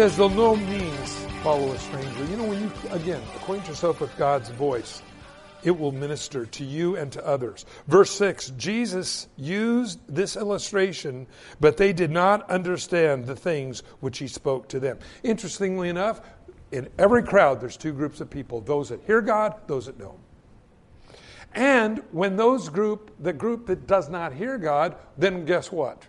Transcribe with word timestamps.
Says, 0.00 0.16
they'll 0.16 0.30
no 0.30 0.56
means 0.56 1.26
follow 1.42 1.72
a 1.72 1.78
stranger. 1.78 2.24
You 2.24 2.38
know, 2.38 2.44
when 2.44 2.62
you, 2.62 2.72
again, 2.88 3.20
acquaint 3.36 3.68
yourself 3.68 4.00
with 4.00 4.16
God's 4.16 4.48
voice, 4.48 5.02
it 5.62 5.78
will 5.78 5.92
minister 5.92 6.46
to 6.46 6.64
you 6.64 6.96
and 6.96 7.12
to 7.12 7.26
others. 7.26 7.66
Verse 7.86 8.10
6 8.12 8.48
Jesus 8.56 9.28
used 9.36 10.00
this 10.08 10.36
illustration, 10.36 11.26
but 11.60 11.76
they 11.76 11.92
did 11.92 12.10
not 12.10 12.48
understand 12.48 13.26
the 13.26 13.36
things 13.36 13.82
which 14.00 14.16
he 14.16 14.26
spoke 14.26 14.68
to 14.68 14.80
them. 14.80 14.98
Interestingly 15.22 15.90
enough, 15.90 16.22
in 16.72 16.88
every 16.98 17.22
crowd, 17.22 17.60
there's 17.60 17.76
two 17.76 17.92
groups 17.92 18.22
of 18.22 18.30
people 18.30 18.62
those 18.62 18.88
that 18.88 19.02
hear 19.02 19.20
God, 19.20 19.54
those 19.66 19.84
that 19.84 19.98
don't. 19.98 20.18
And 21.52 22.02
when 22.10 22.36
those 22.36 22.70
group, 22.70 23.14
the 23.20 23.34
group 23.34 23.66
that 23.66 23.86
does 23.86 24.08
not 24.08 24.32
hear 24.32 24.56
God, 24.56 24.96
then 25.18 25.44
guess 25.44 25.70
what? 25.70 26.06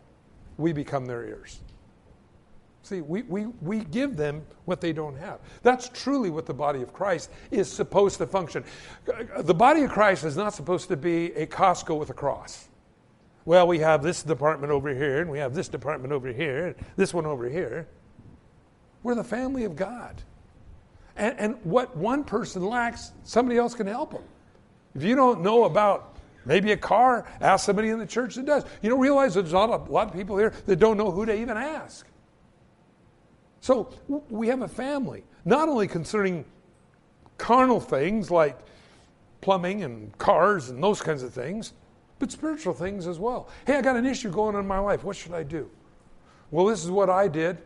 We 0.56 0.72
become 0.72 1.08
their 1.08 1.26
ears. 1.26 1.60
See, 2.84 3.02
we, 3.02 3.22
we, 3.24 3.46
we 3.62 3.80
give 3.80 4.18
them 4.18 4.44
what 4.66 4.82
they 4.82 4.92
don't 4.92 5.16
have. 5.18 5.40
That's 5.62 5.90
truly 5.90 6.30
what 6.30 6.46
the 6.46 6.54
body 6.54 6.82
of 6.82 6.94
Christ 6.94 7.30
is 7.52 7.72
supposed 7.72 8.18
to 8.18 8.26
function. 8.26 8.64
The 9.38 9.54
body 9.54 9.84
of 9.84 9.92
Christ 9.92 10.24
is 10.24 10.36
not 10.36 10.54
supposed 10.54 10.88
to 10.88 10.98
be 10.98 11.32
a 11.34 11.46
Costco 11.46 11.98
with 11.98 12.10
a 12.10 12.14
cross. 12.14 12.68
Well, 13.46 13.68
we 13.68 13.80
have 13.80 14.04
this 14.04 14.24
department 14.24 14.72
over 14.72 14.94
here, 14.94 15.22
and 15.22 15.30
we 15.30 15.40
have 15.40 15.54
this 15.54 15.68
department 15.68 16.14
over 16.14 16.32
here, 16.32 16.68
and 16.68 16.76
this 16.96 17.14
one 17.14 17.26
over 17.26 17.50
here. 17.50 17.88
We're 19.04 19.16
the 19.16 19.24
family 19.24 19.64
of 19.64 19.76
God. 19.76 20.22
And, 21.16 21.40
and 21.40 21.56
what 21.64 21.96
one 21.96 22.24
person 22.24 22.66
lacks, 22.66 23.12
somebody 23.24 23.58
else 23.58 23.74
can 23.74 23.88
help 23.88 24.12
them. 24.12 24.24
If 24.96 25.04
you 25.04 25.16
don't 25.16 25.42
know 25.42 25.66
about 25.66 26.18
maybe 26.46 26.72
a 26.72 26.78
car, 26.78 27.26
ask 27.40 27.66
somebody 27.66 27.90
in 27.90 28.00
the 28.00 28.06
church 28.06 28.36
that 28.36 28.46
does. 28.46 28.64
You 28.82 28.90
don't 28.90 29.00
realize 29.00 29.36
there's 29.36 29.54
not 29.54 29.70
a 29.70 29.92
lot 29.92 30.08
of 30.08 30.14
people 30.14 30.38
here 30.38 30.54
that 30.66 30.78
don't 30.78 30.98
know 30.98 31.12
who 31.12 31.26
to 31.26 31.36
even 31.36 31.58
ask. 31.58 32.08
So 33.62 33.94
we 34.30 34.48
have 34.48 34.64
a 34.64 34.68
family, 34.68 35.24
not 35.46 35.70
only 35.70 35.88
concerning 35.88 36.46
carnal 37.38 37.80
things 37.80 38.30
like 38.30 38.60
plumbing 39.40 39.84
and 39.84 40.16
cars 40.18 40.70
and 40.70 40.84
those 40.84 41.02
kinds 41.02 41.24
of 41.24 41.34
things, 41.34 41.74
but 42.20 42.32
spiritual 42.32 42.74
things 42.74 43.08
as 43.08 43.20
well. 43.20 43.50
Hey, 43.66 43.78
I 43.78 43.82
got 43.82 43.96
an 43.96 44.06
issue 44.06 44.30
going 44.30 44.56
on 44.56 44.62
in 44.62 44.68
my 44.68 44.80
life. 44.80 45.04
What 45.04 45.16
should 45.16 45.34
I 45.34 45.44
do? 45.44 45.70
Well, 46.50 46.66
this 46.66 46.84
is 46.84 46.92
what 46.92 47.10
I 47.10 47.28
did. 47.28 47.60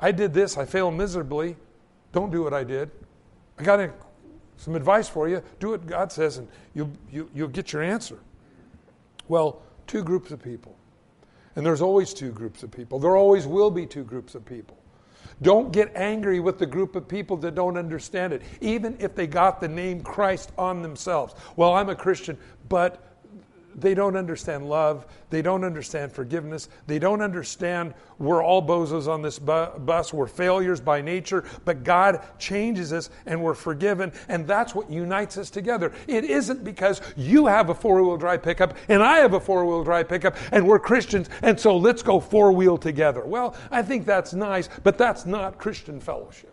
I 0.00 0.12
did 0.12 0.34
this. 0.34 0.56
I 0.56 0.64
failed 0.64 0.94
miserably. 0.94 1.56
Don't 2.12 2.30
do 2.30 2.42
what 2.42 2.54
I 2.54 2.64
did. 2.64 2.90
I 3.58 3.62
got 3.62 3.80
a, 3.80 3.92
some 4.56 4.74
advice 4.74 5.08
for 5.08 5.28
you. 5.28 5.42
Do 5.60 5.70
what 5.70 5.86
God 5.86 6.12
says, 6.12 6.38
and 6.38 6.48
you'll, 6.74 6.90
you, 7.10 7.30
you'll 7.34 7.48
get 7.48 7.72
your 7.72 7.82
answer. 7.82 8.18
Well, 9.28 9.62
two 9.86 10.02
groups 10.02 10.30
of 10.30 10.42
people. 10.42 10.76
And 11.56 11.64
there's 11.64 11.82
always 11.82 12.14
two 12.14 12.32
groups 12.32 12.62
of 12.62 12.70
people. 12.70 12.98
There 12.98 13.16
always 13.16 13.46
will 13.46 13.70
be 13.70 13.86
two 13.86 14.04
groups 14.04 14.34
of 14.34 14.44
people. 14.44 14.78
Don't 15.40 15.72
get 15.72 15.94
angry 15.94 16.40
with 16.40 16.58
the 16.58 16.66
group 16.66 16.96
of 16.96 17.08
people 17.08 17.36
that 17.38 17.54
don't 17.54 17.76
understand 17.76 18.32
it, 18.32 18.42
even 18.60 18.96
if 18.98 19.14
they 19.14 19.26
got 19.26 19.60
the 19.60 19.68
name 19.68 20.02
Christ 20.02 20.52
on 20.58 20.82
themselves. 20.82 21.34
Well, 21.56 21.74
I'm 21.74 21.88
a 21.88 21.94
Christian, 21.94 22.36
but 22.68 23.11
they 23.74 23.94
don't 23.94 24.16
understand 24.16 24.68
love. 24.68 25.06
They 25.30 25.42
don't 25.42 25.64
understand 25.64 26.12
forgiveness. 26.12 26.68
They 26.86 26.98
don't 26.98 27.22
understand 27.22 27.94
we're 28.18 28.42
all 28.42 28.62
bozos 28.62 29.08
on 29.08 29.22
this 29.22 29.38
bu- 29.38 29.78
bus. 29.80 30.12
We're 30.12 30.26
failures 30.26 30.80
by 30.80 31.00
nature, 31.00 31.44
but 31.64 31.82
God 31.84 32.22
changes 32.38 32.92
us 32.92 33.10
and 33.26 33.42
we're 33.42 33.54
forgiven. 33.54 34.12
And 34.28 34.46
that's 34.46 34.74
what 34.74 34.90
unites 34.90 35.38
us 35.38 35.50
together. 35.50 35.92
It 36.06 36.24
isn't 36.24 36.62
because 36.64 37.00
you 37.16 37.46
have 37.46 37.70
a 37.70 37.74
four 37.74 38.02
wheel 38.02 38.16
drive 38.16 38.42
pickup 38.42 38.76
and 38.88 39.02
I 39.02 39.18
have 39.18 39.34
a 39.34 39.40
four 39.40 39.64
wheel 39.64 39.82
drive 39.82 40.08
pickup 40.08 40.36
and 40.52 40.66
we're 40.66 40.78
Christians 40.78 41.28
and 41.42 41.58
so 41.58 41.76
let's 41.76 42.02
go 42.02 42.20
four 42.20 42.52
wheel 42.52 42.78
together. 42.78 43.24
Well, 43.24 43.56
I 43.70 43.82
think 43.82 44.06
that's 44.06 44.34
nice, 44.34 44.68
but 44.82 44.98
that's 44.98 45.26
not 45.26 45.58
Christian 45.58 45.98
fellowship. 45.98 46.51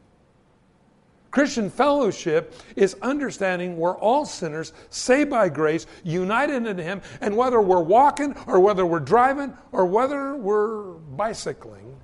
Christian 1.31 1.69
fellowship 1.69 2.55
is 2.75 2.95
understanding 3.01 3.77
we're 3.77 3.97
all 3.97 4.25
sinners, 4.25 4.73
saved 4.89 5.29
by 5.29 5.49
grace, 5.49 5.85
united 6.03 6.65
in 6.65 6.77
Him, 6.77 7.01
and 7.21 7.37
whether 7.37 7.61
we're 7.61 7.81
walking 7.81 8.35
or 8.47 8.59
whether 8.59 8.85
we're 8.85 8.99
driving 8.99 9.53
or 9.71 9.85
whether 9.85 10.35
we're 10.35 10.93
bicycling, 10.93 11.95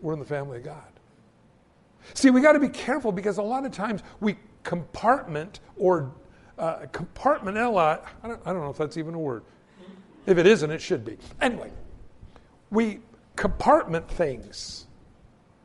we're 0.00 0.12
in 0.12 0.18
the 0.18 0.24
family 0.24 0.58
of 0.58 0.64
God. 0.64 0.84
See, 2.14 2.30
we 2.30 2.40
got 2.40 2.52
to 2.52 2.60
be 2.60 2.68
careful 2.68 3.12
because 3.12 3.38
a 3.38 3.42
lot 3.42 3.64
of 3.66 3.72
times 3.72 4.02
we 4.20 4.36
compartment 4.62 5.60
or 5.76 6.12
uh, 6.58 6.86
compartmentalize. 6.92 8.04
I 8.22 8.28
don't, 8.28 8.40
I 8.44 8.52
don't 8.52 8.62
know 8.62 8.70
if 8.70 8.78
that's 8.78 8.96
even 8.96 9.14
a 9.14 9.18
word. 9.18 9.42
If 10.26 10.38
it 10.38 10.46
isn't, 10.46 10.70
it 10.70 10.80
should 10.80 11.04
be. 11.04 11.16
Anyway, 11.40 11.70
we 12.70 13.00
compartment 13.36 14.08
things. 14.08 14.86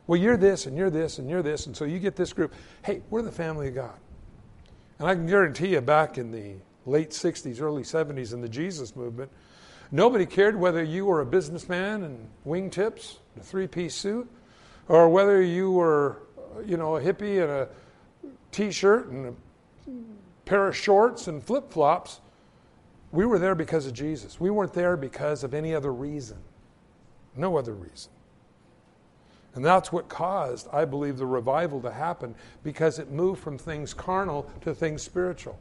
Well, 0.07 0.19
you're 0.19 0.37
this, 0.37 0.67
and 0.67 0.77
you're 0.77 0.89
this, 0.89 1.17
and 1.17 1.29
you're 1.29 1.41
this, 1.41 1.65
and 1.65 1.75
so 1.75 1.85
you 1.85 1.99
get 1.99 2.15
this 2.15 2.31
group. 2.31 2.53
Hey, 2.83 3.01
we're 3.09 3.23
the 3.23 3.31
family 3.31 3.67
of 3.69 3.75
God. 3.75 3.97
And 4.99 5.07
I 5.07 5.15
can 5.15 5.25
guarantee 5.25 5.69
you, 5.69 5.81
back 5.81 6.17
in 6.17 6.31
the 6.31 6.55
late 6.85 7.09
60s, 7.09 7.59
early 7.59 7.83
70s, 7.83 8.33
in 8.33 8.41
the 8.41 8.49
Jesus 8.49 8.95
movement, 8.95 9.31
nobody 9.91 10.25
cared 10.25 10.55
whether 10.55 10.83
you 10.83 11.05
were 11.05 11.21
a 11.21 11.25
businessman 11.25 12.03
in 12.03 12.27
wingtips, 12.45 13.17
a 13.39 13.43
three 13.43 13.67
piece 13.67 13.95
suit, 13.95 14.29
or 14.87 15.09
whether 15.09 15.41
you 15.41 15.71
were, 15.71 16.21
you 16.65 16.77
know, 16.77 16.97
a 16.97 17.01
hippie 17.01 17.43
in 17.43 17.49
a 17.49 17.67
t 18.51 18.71
shirt 18.71 19.07
and 19.07 19.25
a 19.25 19.89
pair 20.45 20.67
of 20.67 20.75
shorts 20.75 21.27
and 21.27 21.43
flip 21.43 21.71
flops. 21.71 22.21
We 23.11 23.25
were 23.25 23.39
there 23.39 23.55
because 23.55 23.87
of 23.87 23.93
Jesus. 23.93 24.39
We 24.39 24.49
weren't 24.51 24.73
there 24.73 24.95
because 24.95 25.43
of 25.43 25.53
any 25.53 25.73
other 25.73 25.91
reason. 25.91 26.37
No 27.35 27.57
other 27.57 27.73
reason. 27.73 28.11
And 29.55 29.63
that's 29.63 29.91
what 29.91 30.09
caused, 30.09 30.67
I 30.71 30.85
believe, 30.85 31.17
the 31.17 31.25
revival 31.25 31.81
to 31.81 31.91
happen 31.91 32.35
because 32.63 32.99
it 32.99 33.11
moved 33.11 33.41
from 33.41 33.57
things 33.57 33.93
carnal 33.93 34.51
to 34.61 34.75
things 34.75 35.01
spiritual. 35.01 35.57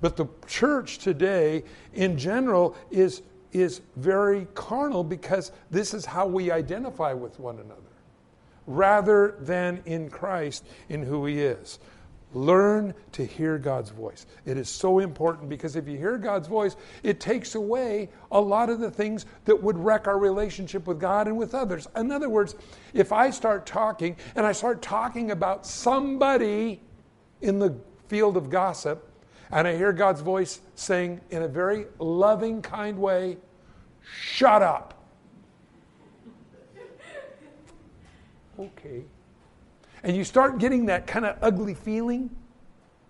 But 0.00 0.16
the 0.16 0.26
church 0.46 0.98
today, 0.98 1.64
in 1.94 2.18
general, 2.18 2.76
is, 2.90 3.22
is 3.52 3.82
very 3.96 4.46
carnal 4.54 5.04
because 5.04 5.52
this 5.70 5.94
is 5.94 6.04
how 6.06 6.26
we 6.26 6.50
identify 6.50 7.12
with 7.12 7.38
one 7.38 7.58
another 7.58 7.82
rather 8.66 9.36
than 9.40 9.80
in 9.86 10.10
Christ, 10.10 10.66
in 10.88 11.02
who 11.02 11.26
He 11.26 11.40
is. 11.40 11.78
Learn 12.36 12.92
to 13.12 13.24
hear 13.24 13.56
God's 13.56 13.88
voice. 13.88 14.26
It 14.44 14.58
is 14.58 14.68
so 14.68 14.98
important 14.98 15.48
because 15.48 15.74
if 15.74 15.88
you 15.88 15.96
hear 15.96 16.18
God's 16.18 16.46
voice, 16.46 16.76
it 17.02 17.18
takes 17.18 17.54
away 17.54 18.10
a 18.30 18.38
lot 18.38 18.68
of 18.68 18.78
the 18.78 18.90
things 18.90 19.24
that 19.46 19.62
would 19.62 19.78
wreck 19.78 20.06
our 20.06 20.18
relationship 20.18 20.86
with 20.86 21.00
God 21.00 21.28
and 21.28 21.38
with 21.38 21.54
others. 21.54 21.88
In 21.96 22.10
other 22.10 22.28
words, 22.28 22.54
if 22.92 23.10
I 23.10 23.30
start 23.30 23.64
talking 23.64 24.16
and 24.34 24.44
I 24.44 24.52
start 24.52 24.82
talking 24.82 25.30
about 25.30 25.66
somebody 25.66 26.82
in 27.40 27.58
the 27.58 27.74
field 28.08 28.36
of 28.36 28.50
gossip, 28.50 29.10
and 29.50 29.66
I 29.66 29.74
hear 29.74 29.94
God's 29.94 30.20
voice 30.20 30.60
saying 30.74 31.22
in 31.30 31.40
a 31.40 31.48
very 31.48 31.86
loving, 31.98 32.60
kind 32.60 32.98
way, 32.98 33.38
shut 34.02 34.60
up. 34.60 34.92
Okay 38.60 39.04
and 40.02 40.16
you 40.16 40.24
start 40.24 40.58
getting 40.58 40.86
that 40.86 41.06
kind 41.06 41.24
of 41.24 41.36
ugly 41.42 41.74
feeling, 41.74 42.30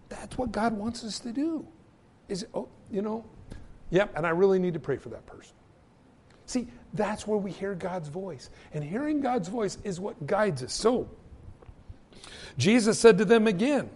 that's 0.08 0.38
what 0.38 0.52
God 0.52 0.72
wants 0.72 1.04
us 1.04 1.18
to 1.20 1.32
do. 1.32 1.66
Is 2.28 2.46
oh, 2.54 2.68
you 2.90 3.02
know, 3.02 3.24
yep, 3.90 4.12
and 4.16 4.26
I 4.26 4.30
really 4.30 4.58
need 4.58 4.74
to 4.74 4.80
pray 4.80 4.96
for 4.96 5.08
that 5.10 5.26
person. 5.26 5.54
See, 6.46 6.68
that's 6.94 7.26
where 7.26 7.38
we 7.38 7.50
hear 7.50 7.74
God's 7.74 8.08
voice. 8.08 8.50
And 8.72 8.82
hearing 8.82 9.20
God's 9.20 9.48
voice 9.48 9.78
is 9.84 9.98
what 9.98 10.26
guides 10.26 10.62
us. 10.62 10.72
So, 10.72 11.08
Jesus 12.56 12.98
said 12.98 13.18
to 13.18 13.24
them 13.24 13.46
again, 13.46 13.90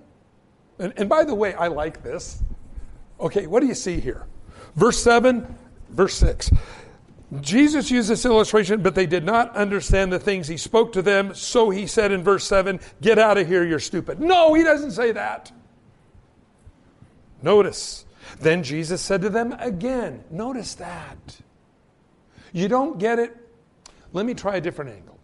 and, 0.79 0.93
and 0.97 1.09
by 1.09 1.25
the 1.25 1.35
way, 1.35 1.55
I 1.55 1.69
like 1.69 2.03
this. 2.03 2.43
Okay, 3.21 3.47
what 3.47 3.61
do 3.61 3.67
you 3.67 3.75
see 3.75 4.01
here? 4.01 4.27
Verse 4.75 5.03
7, 5.03 5.57
verse 5.91 6.15
6. 6.15 6.51
Jesus 7.41 7.91
used 7.93 8.11
this 8.11 8.25
illustration, 8.25 8.83
but 8.83 8.97
they 8.97 9.07
did 9.07 9.25
not 9.25 9.55
understand 9.55 10.13
the 10.13 10.19
things 10.19 10.49
he 10.49 10.57
spoke 10.57 10.93
to 10.95 11.03
them. 11.03 11.35
So 11.35 11.71
he 11.71 11.87
said 11.87 12.11
in 12.11 12.25
verse 12.25 12.45
7, 12.45 12.81
Get 13.01 13.19
out 13.19 13.39
of 13.39 13.47
here, 13.47 13.65
you're 13.65 13.79
stupid. 13.79 14.19
No, 14.21 14.55
he 14.55 14.65
doesn't 14.65 14.91
say 14.93 15.13
that. 15.13 15.53
Notice, 17.43 18.05
Then 18.41 18.63
Jesus 18.63 19.01
said 19.01 19.23
to 19.23 19.31
them 19.31 19.53
again, 19.59 20.25
notice 20.31 20.75
that. 20.77 21.41
You 22.53 22.69
don't 22.69 22.99
get 22.99 23.19
it? 23.19 23.37
Let 24.13 24.27
me 24.27 24.35
try 24.35 24.57
a 24.57 24.61
different 24.61 24.91
angle. 24.91 25.19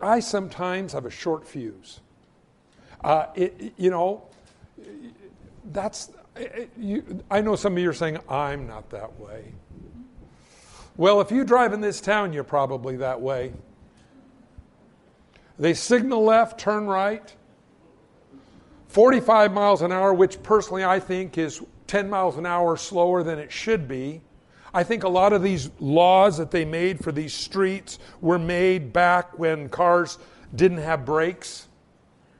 I 0.00 0.20
sometimes 0.20 0.92
have 0.92 1.04
a 1.04 1.10
short 1.10 1.46
fuse. 1.46 2.00
Uh, 3.02 3.26
it, 3.34 3.74
you 3.76 3.90
know, 3.90 4.26
that's, 5.72 6.10
it, 6.36 6.70
you, 6.76 7.22
I 7.30 7.40
know 7.40 7.54
some 7.54 7.74
of 7.74 7.78
you 7.78 7.90
are 7.90 7.94
saying, 7.94 8.18
I'm 8.28 8.66
not 8.66 8.90
that 8.90 9.18
way. 9.20 9.52
Well, 10.98 11.20
if 11.20 11.30
you 11.30 11.44
drive 11.44 11.72
in 11.72 11.80
this 11.80 12.00
town, 12.00 12.32
you're 12.32 12.42
probably 12.42 12.96
that 12.96 13.20
way. 13.20 13.52
They 15.56 15.72
signal 15.72 16.24
left, 16.24 16.58
turn 16.58 16.86
right. 16.88 17.34
45 18.88 19.52
miles 19.52 19.80
an 19.80 19.92
hour, 19.92 20.12
which 20.12 20.42
personally 20.42 20.84
I 20.84 20.98
think 20.98 21.38
is 21.38 21.62
10 21.86 22.10
miles 22.10 22.36
an 22.36 22.46
hour 22.46 22.76
slower 22.76 23.22
than 23.22 23.38
it 23.38 23.52
should 23.52 23.86
be. 23.86 24.22
I 24.74 24.82
think 24.82 25.04
a 25.04 25.08
lot 25.08 25.32
of 25.32 25.40
these 25.40 25.70
laws 25.78 26.36
that 26.38 26.50
they 26.50 26.64
made 26.64 26.98
for 26.98 27.12
these 27.12 27.32
streets 27.32 28.00
were 28.20 28.38
made 28.38 28.92
back 28.92 29.38
when 29.38 29.68
cars 29.68 30.18
didn't 30.52 30.78
have 30.78 31.04
brakes 31.04 31.68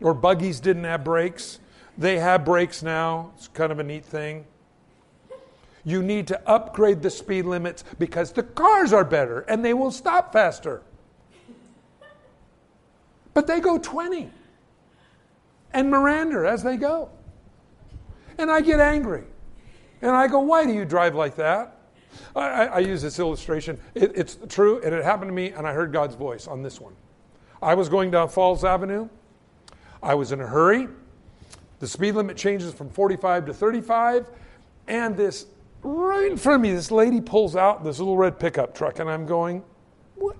or 0.01 0.15
buggies 0.15 0.59
didn't 0.59 0.85
have 0.85 1.05
brakes. 1.05 1.61
They 1.97 2.19
have 2.19 2.45
brakes 2.45 2.83
now. 2.83 3.35
It's 3.37 3.47
kind 3.47 3.71
of 3.71 3.79
a 3.79 3.85
neat 3.85 4.05
thing. 4.05 4.47
You 5.89 6.03
need 6.03 6.27
to 6.27 6.39
upgrade 6.47 7.01
the 7.01 7.09
speed 7.09 7.47
limits 7.47 7.83
because 7.99 8.31
the 8.33 8.43
cars 8.43 8.93
are 8.93 9.07
better 9.07 9.41
and 9.41 9.65
they 9.65 9.73
will 9.73 9.91
stop 9.91 10.35
faster. 10.35 10.83
But 13.33 13.47
they 13.47 13.59
go 13.59 13.79
20 13.79 14.31
and 15.73 15.91
Miranda 15.91 16.47
as 16.47 16.63
they 16.63 16.77
go. 16.77 17.09
And 18.37 18.51
I 18.51 18.61
get 18.61 18.81
angry. 18.81 19.25
And 20.03 20.11
I 20.11 20.29
go, 20.29 20.41
Why 20.41 20.67
do 20.67 20.75
you 20.75 20.85
drive 20.85 21.15
like 21.15 21.37
that? 21.37 21.79
I, 22.37 22.41
I, 22.41 22.65
I 22.65 22.79
use 22.81 23.01
this 23.01 23.19
illustration. 23.19 23.81
It, 23.95 24.13
it's 24.15 24.37
true, 24.47 24.83
and 24.85 24.95
it 24.95 25.03
happened 25.03 25.31
to 25.31 25.35
me, 25.35 25.53
and 25.53 25.67
I 25.67 25.73
heard 25.73 25.91
God's 25.91 26.17
voice 26.17 26.47
on 26.47 26.63
this 26.63 26.79
one. 26.79 26.93
I 27.63 27.73
was 27.73 27.89
going 27.89 28.11
down 28.11 28.29
Falls 28.29 28.63
Avenue. 28.63 29.09
I 30.03 30.15
was 30.15 30.33
in 30.33 30.41
a 30.43 30.47
hurry. 30.47 30.87
The 31.79 31.89
speed 31.89 32.13
limit 32.13 32.37
changes 32.37 32.75
from 32.75 32.91
45 32.91 33.47
to 33.47 33.55
35, 33.55 34.27
and 34.87 35.17
this 35.17 35.47
right 35.83 36.31
in 36.31 36.37
front 36.37 36.57
of 36.57 36.63
me, 36.63 36.75
this 36.75 36.91
lady 36.91 37.21
pulls 37.21 37.57
out 37.57 37.85
this 37.85 37.99
little 37.99 38.17
red 38.17 38.39
pickup 38.39 38.75
truck, 38.75 38.99
and 38.99 39.09
I'm 39.09 39.27
going, 39.27 39.63
what? 40.15 40.37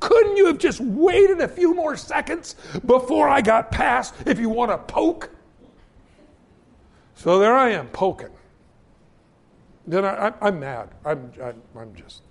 Couldn't 0.00 0.36
you 0.36 0.46
have 0.46 0.58
just 0.58 0.80
waited 0.80 1.40
a 1.40 1.48
few 1.48 1.74
more 1.74 1.96
seconds 1.96 2.56
before 2.84 3.28
I 3.28 3.40
got 3.40 3.70
past 3.70 4.14
if 4.26 4.38
you 4.38 4.48
want 4.48 4.70
to 4.70 4.78
poke? 4.78 5.30
So 7.14 7.38
there 7.38 7.54
I 7.54 7.70
am, 7.70 7.88
poking. 7.88 8.28
Then 9.86 10.04
I, 10.04 10.32
am 10.40 10.60
mad. 10.60 10.90
I'm, 11.04 11.32
I'm, 11.42 11.62
I'm 11.76 11.94
just 11.94 12.22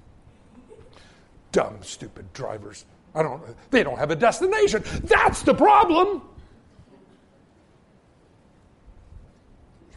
dumb, 1.52 1.78
stupid 1.82 2.32
drivers. 2.34 2.86
I 3.16 3.24
don't, 3.24 3.42
they 3.72 3.82
don't 3.82 3.98
have 3.98 4.12
a 4.12 4.16
destination. 4.16 4.84
That's 5.04 5.42
the 5.42 5.54
problem. 5.54 6.22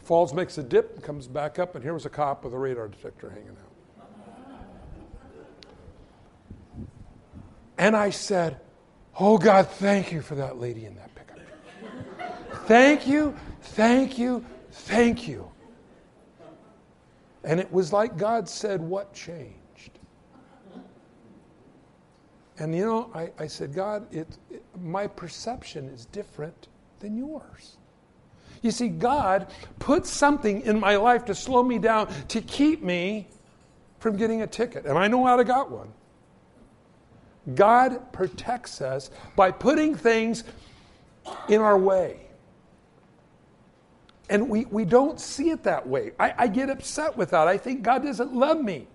Falls 0.09 0.33
makes 0.33 0.57
a 0.57 0.63
dip, 0.63 0.95
and 0.95 1.03
comes 1.03 1.27
back 1.27 1.59
up, 1.59 1.75
and 1.75 1.83
here 1.83 1.93
was 1.93 2.07
a 2.07 2.09
cop 2.09 2.43
with 2.43 2.51
a 2.55 2.57
radar 2.57 2.87
detector 2.87 3.29
hanging 3.29 3.49
out. 3.49 3.71
And 7.77 7.95
I 7.95 8.09
said, 8.09 8.59
Oh 9.19 9.37
God, 9.37 9.69
thank 9.69 10.11
you 10.11 10.23
for 10.23 10.33
that 10.33 10.57
lady 10.57 10.85
in 10.85 10.95
that 10.95 11.13
pickup. 11.13 11.37
thank 12.65 13.05
you, 13.05 13.37
thank 13.61 14.17
you, 14.17 14.43
thank 14.71 15.27
you. 15.27 15.47
And 17.43 17.59
it 17.59 17.71
was 17.71 17.93
like 17.93 18.17
God 18.17 18.49
said, 18.49 18.81
What 18.81 19.13
changed? 19.13 19.99
And 22.57 22.73
you 22.73 22.83
know, 22.83 23.11
I, 23.13 23.29
I 23.37 23.45
said, 23.45 23.75
God, 23.75 24.11
it, 24.11 24.39
it, 24.49 24.65
my 24.81 25.05
perception 25.05 25.87
is 25.87 26.07
different 26.07 26.67
than 26.99 27.15
yours. 27.15 27.77
You 28.61 28.71
see, 28.71 28.89
God 28.89 29.47
put 29.79 30.05
something 30.05 30.61
in 30.61 30.79
my 30.79 30.97
life 30.97 31.25
to 31.25 31.35
slow 31.35 31.63
me 31.63 31.79
down, 31.79 32.13
to 32.29 32.41
keep 32.41 32.83
me 32.83 33.27
from 33.99 34.17
getting 34.17 34.41
a 34.41 34.47
ticket. 34.47 34.85
And 34.85 34.97
I 34.97 35.07
know 35.07 35.25
how 35.25 35.37
to 35.37 35.43
got 35.43 35.71
one. 35.71 35.93
God 37.55 38.11
protects 38.11 38.81
us 38.81 39.09
by 39.35 39.51
putting 39.51 39.95
things 39.95 40.43
in 41.47 41.61
our 41.61 41.77
way. 41.77 42.19
And 44.29 44.47
we, 44.47 44.65
we 44.65 44.85
don't 44.85 45.19
see 45.19 45.49
it 45.49 45.63
that 45.63 45.87
way. 45.87 46.11
I, 46.19 46.33
I 46.37 46.47
get 46.47 46.69
upset 46.69 47.17
with 47.17 47.31
that. 47.31 47.47
I 47.47 47.57
think 47.57 47.81
God 47.81 48.03
doesn't 48.03 48.33
love 48.33 48.61
me 48.61 48.87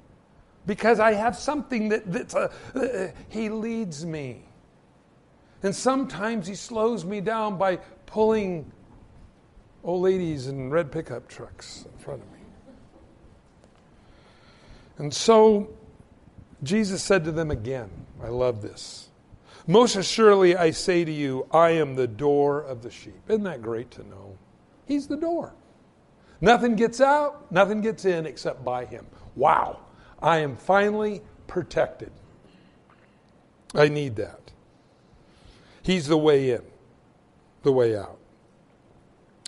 because 0.66 1.00
I 1.00 1.12
have 1.14 1.36
something 1.36 1.88
that, 1.88 2.10
that's 2.10 2.34
a, 2.34 2.50
uh, 2.74 3.08
He 3.28 3.48
leads 3.48 4.06
me. 4.06 4.44
And 5.62 5.74
sometimes 5.74 6.46
He 6.46 6.54
slows 6.54 7.04
me 7.04 7.20
down 7.20 7.58
by 7.58 7.76
pulling 8.06 8.70
old 9.84 10.02
ladies 10.02 10.48
in 10.48 10.70
red 10.70 10.90
pickup 10.90 11.28
trucks 11.28 11.84
in 11.84 11.98
front 11.98 12.22
of 12.22 12.32
me. 12.32 12.38
And 14.98 15.12
so 15.12 15.68
Jesus 16.62 17.02
said 17.02 17.24
to 17.24 17.32
them 17.32 17.50
again, 17.50 17.90
I 18.22 18.28
love 18.28 18.62
this. 18.62 19.08
Most 19.66 19.96
assuredly, 19.96 20.56
I 20.56 20.70
say 20.70 21.04
to 21.04 21.12
you, 21.12 21.46
I 21.50 21.70
am 21.70 21.94
the 21.94 22.06
door 22.06 22.62
of 22.62 22.82
the 22.82 22.90
sheep. 22.90 23.20
Isn't 23.28 23.44
that 23.44 23.62
great 23.62 23.90
to 23.92 24.06
know? 24.06 24.36
He's 24.86 25.06
the 25.06 25.16
door. 25.16 25.54
Nothing 26.40 26.76
gets 26.76 27.00
out, 27.00 27.50
nothing 27.50 27.80
gets 27.80 28.04
in 28.04 28.26
except 28.26 28.64
by 28.64 28.84
him. 28.84 29.06
Wow. 29.36 29.80
I 30.20 30.38
am 30.38 30.56
finally 30.56 31.22
protected. 31.46 32.10
I 33.74 33.88
need 33.88 34.16
that. 34.16 34.52
He's 35.82 36.06
the 36.06 36.18
way 36.18 36.50
in, 36.50 36.62
the 37.62 37.72
way 37.72 37.96
out. 37.96 38.18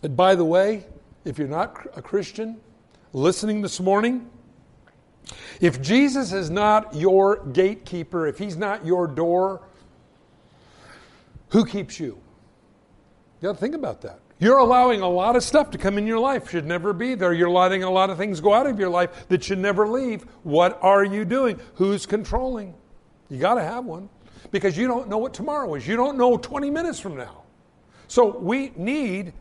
And 0.06 0.16
by 0.16 0.36
the 0.36 0.44
way, 0.44 0.86
if 1.24 1.36
you're 1.36 1.48
not 1.48 1.84
a 1.96 2.00
Christian 2.00 2.60
listening 3.12 3.60
this 3.60 3.80
morning, 3.80 4.30
if 5.60 5.82
Jesus 5.82 6.32
is 6.32 6.48
not 6.48 6.94
your 6.94 7.44
gatekeeper, 7.46 8.28
if 8.28 8.38
he's 8.38 8.56
not 8.56 8.86
your 8.86 9.08
door, 9.08 9.62
who 11.48 11.66
keeps 11.66 11.98
you? 11.98 12.20
You 13.40 13.48
got 13.48 13.54
to 13.54 13.58
think 13.58 13.74
about 13.74 14.02
that. 14.02 14.20
You're 14.38 14.58
allowing 14.58 15.00
a 15.00 15.08
lot 15.08 15.34
of 15.34 15.42
stuff 15.42 15.72
to 15.72 15.78
come 15.78 15.98
in 15.98 16.06
your 16.06 16.20
life, 16.20 16.50
should 16.50 16.66
never 16.66 16.92
be 16.92 17.16
there. 17.16 17.32
You're 17.32 17.50
letting 17.50 17.82
a 17.82 17.90
lot 17.90 18.08
of 18.08 18.16
things 18.16 18.40
go 18.40 18.54
out 18.54 18.68
of 18.68 18.78
your 18.78 18.90
life 18.90 19.26
that 19.26 19.42
should 19.42 19.58
never 19.58 19.88
leave. 19.88 20.22
What 20.44 20.78
are 20.82 21.04
you 21.04 21.24
doing? 21.24 21.58
Who's 21.74 22.06
controlling? 22.06 22.74
You 23.28 23.40
got 23.40 23.54
to 23.54 23.62
have 23.64 23.84
one 23.84 24.08
because 24.52 24.78
you 24.78 24.86
don't 24.86 25.08
know 25.08 25.18
what 25.18 25.34
tomorrow 25.34 25.74
is. 25.74 25.84
You 25.84 25.96
don't 25.96 26.16
know 26.16 26.36
20 26.36 26.70
minutes 26.70 27.00
from 27.00 27.16
now. 27.16 27.42
So 28.06 28.38
we 28.38 28.70
need 28.76 29.32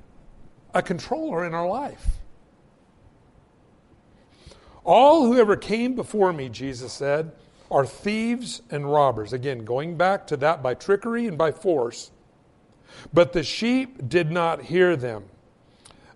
a 0.76 0.82
controller 0.84 1.46
in 1.46 1.54
our 1.56 1.68
life. 1.68 2.06
All 4.84 5.26
who 5.26 5.40
ever 5.40 5.56
came 5.56 5.96
before 5.96 6.32
me, 6.32 6.50
Jesus 6.50 6.94
said, 6.94 7.32
are 7.72 7.86
thieves 7.86 8.62
and 8.70 8.92
robbers. 8.92 9.34
Again, 9.34 9.66
going 9.66 9.98
back 9.98 10.28
to 10.28 10.38
that 10.38 10.62
by 10.62 10.76
trickery 10.76 11.26
and 11.26 11.38
by 11.38 11.52
force. 11.52 12.12
But 13.12 13.34
the 13.34 13.42
sheep 13.42 14.08
did 14.08 14.32
not 14.32 14.62
hear 14.62 14.96
them. 14.96 15.24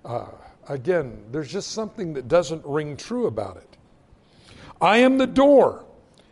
Uh, 0.05 0.27
again, 0.67 1.23
there's 1.31 1.51
just 1.51 1.71
something 1.71 2.13
that 2.13 2.27
doesn't 2.27 2.63
ring 2.65 2.95
true 2.95 3.25
about 3.25 3.57
it. 3.57 3.77
I 4.79 4.97
am 4.97 5.17
the 5.17 5.27
door. 5.27 5.85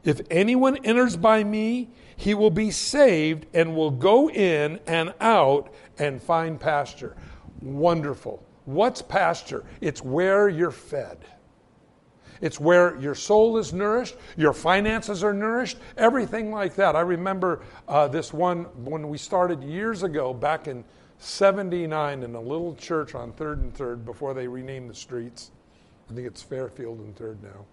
If 0.04 0.22
anyone 0.30 0.78
enters 0.86 1.18
by 1.18 1.44
me, 1.44 1.90
he 2.16 2.34
will 2.34 2.52
be 2.52 2.72
saved 2.72 3.46
and 3.54 3.76
will 3.76 3.92
go 3.92 4.30
in 4.30 4.80
and 4.86 5.14
out 5.20 5.74
and 5.98 6.22
find 6.22 6.60
pasture. 6.60 7.16
Wonderful. 7.62 8.44
What's 8.66 9.02
pasture? 9.02 9.64
It's 9.82 10.04
where 10.04 10.50
you're 10.50 10.72
fed. 10.72 11.20
It's 12.42 12.60
where 12.60 12.96
your 12.98 13.16
soul 13.16 13.58
is 13.58 13.74
nourished, 13.74 14.16
your 14.36 14.54
finances 14.54 15.24
are 15.24 15.34
nourished, 15.34 15.78
everything 15.98 16.52
like 16.52 16.76
that. 16.76 16.96
I 16.96 17.02
remember 17.02 17.62
uh, 17.88 18.08
this 18.08 18.32
one 18.32 18.66
when 18.84 19.10
we 19.10 19.18
started 19.18 19.64
years 19.64 20.04
ago, 20.04 20.34
back 20.34 20.68
in 20.68 20.84
79, 21.20 22.24
in 22.24 22.36
a 22.36 22.40
little 22.40 22.76
church 22.76 23.16
on 23.16 23.32
3rd 23.34 23.62
and 23.62 23.74
3rd 23.74 24.06
before 24.06 24.34
they 24.34 24.48
renamed 24.48 24.90
the 24.90 24.96
streets. 24.96 25.52
I 26.10 26.14
think 26.14 26.28
it's 26.28 26.44
Fairfield 26.44 27.00
and 27.00 27.16
3rd 27.16 27.42
now. 27.42 27.66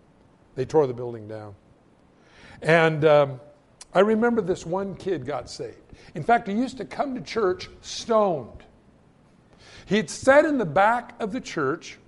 They 0.55 0.65
tore 0.65 0.87
the 0.87 0.95
building 0.95 1.29
down. 1.29 1.55
And 2.63 3.05
um, 3.05 3.41
I 3.93 4.01
remember 4.01 4.41
this 4.41 4.65
one 4.65 4.95
kid 4.95 5.27
got 5.27 5.51
saved. 5.51 5.93
In 6.15 6.23
fact, 6.23 6.49
he 6.49 6.55
used 6.55 6.79
to 6.79 6.85
come 6.85 7.15
to 7.15 7.21
church 7.21 7.69
stoned. 7.81 8.64
He'd 9.87 10.09
sat 10.09 10.45
in 10.45 10.59
the 10.59 10.65
back 10.65 11.15
of 11.21 11.33
the 11.33 11.41
church 11.41 11.99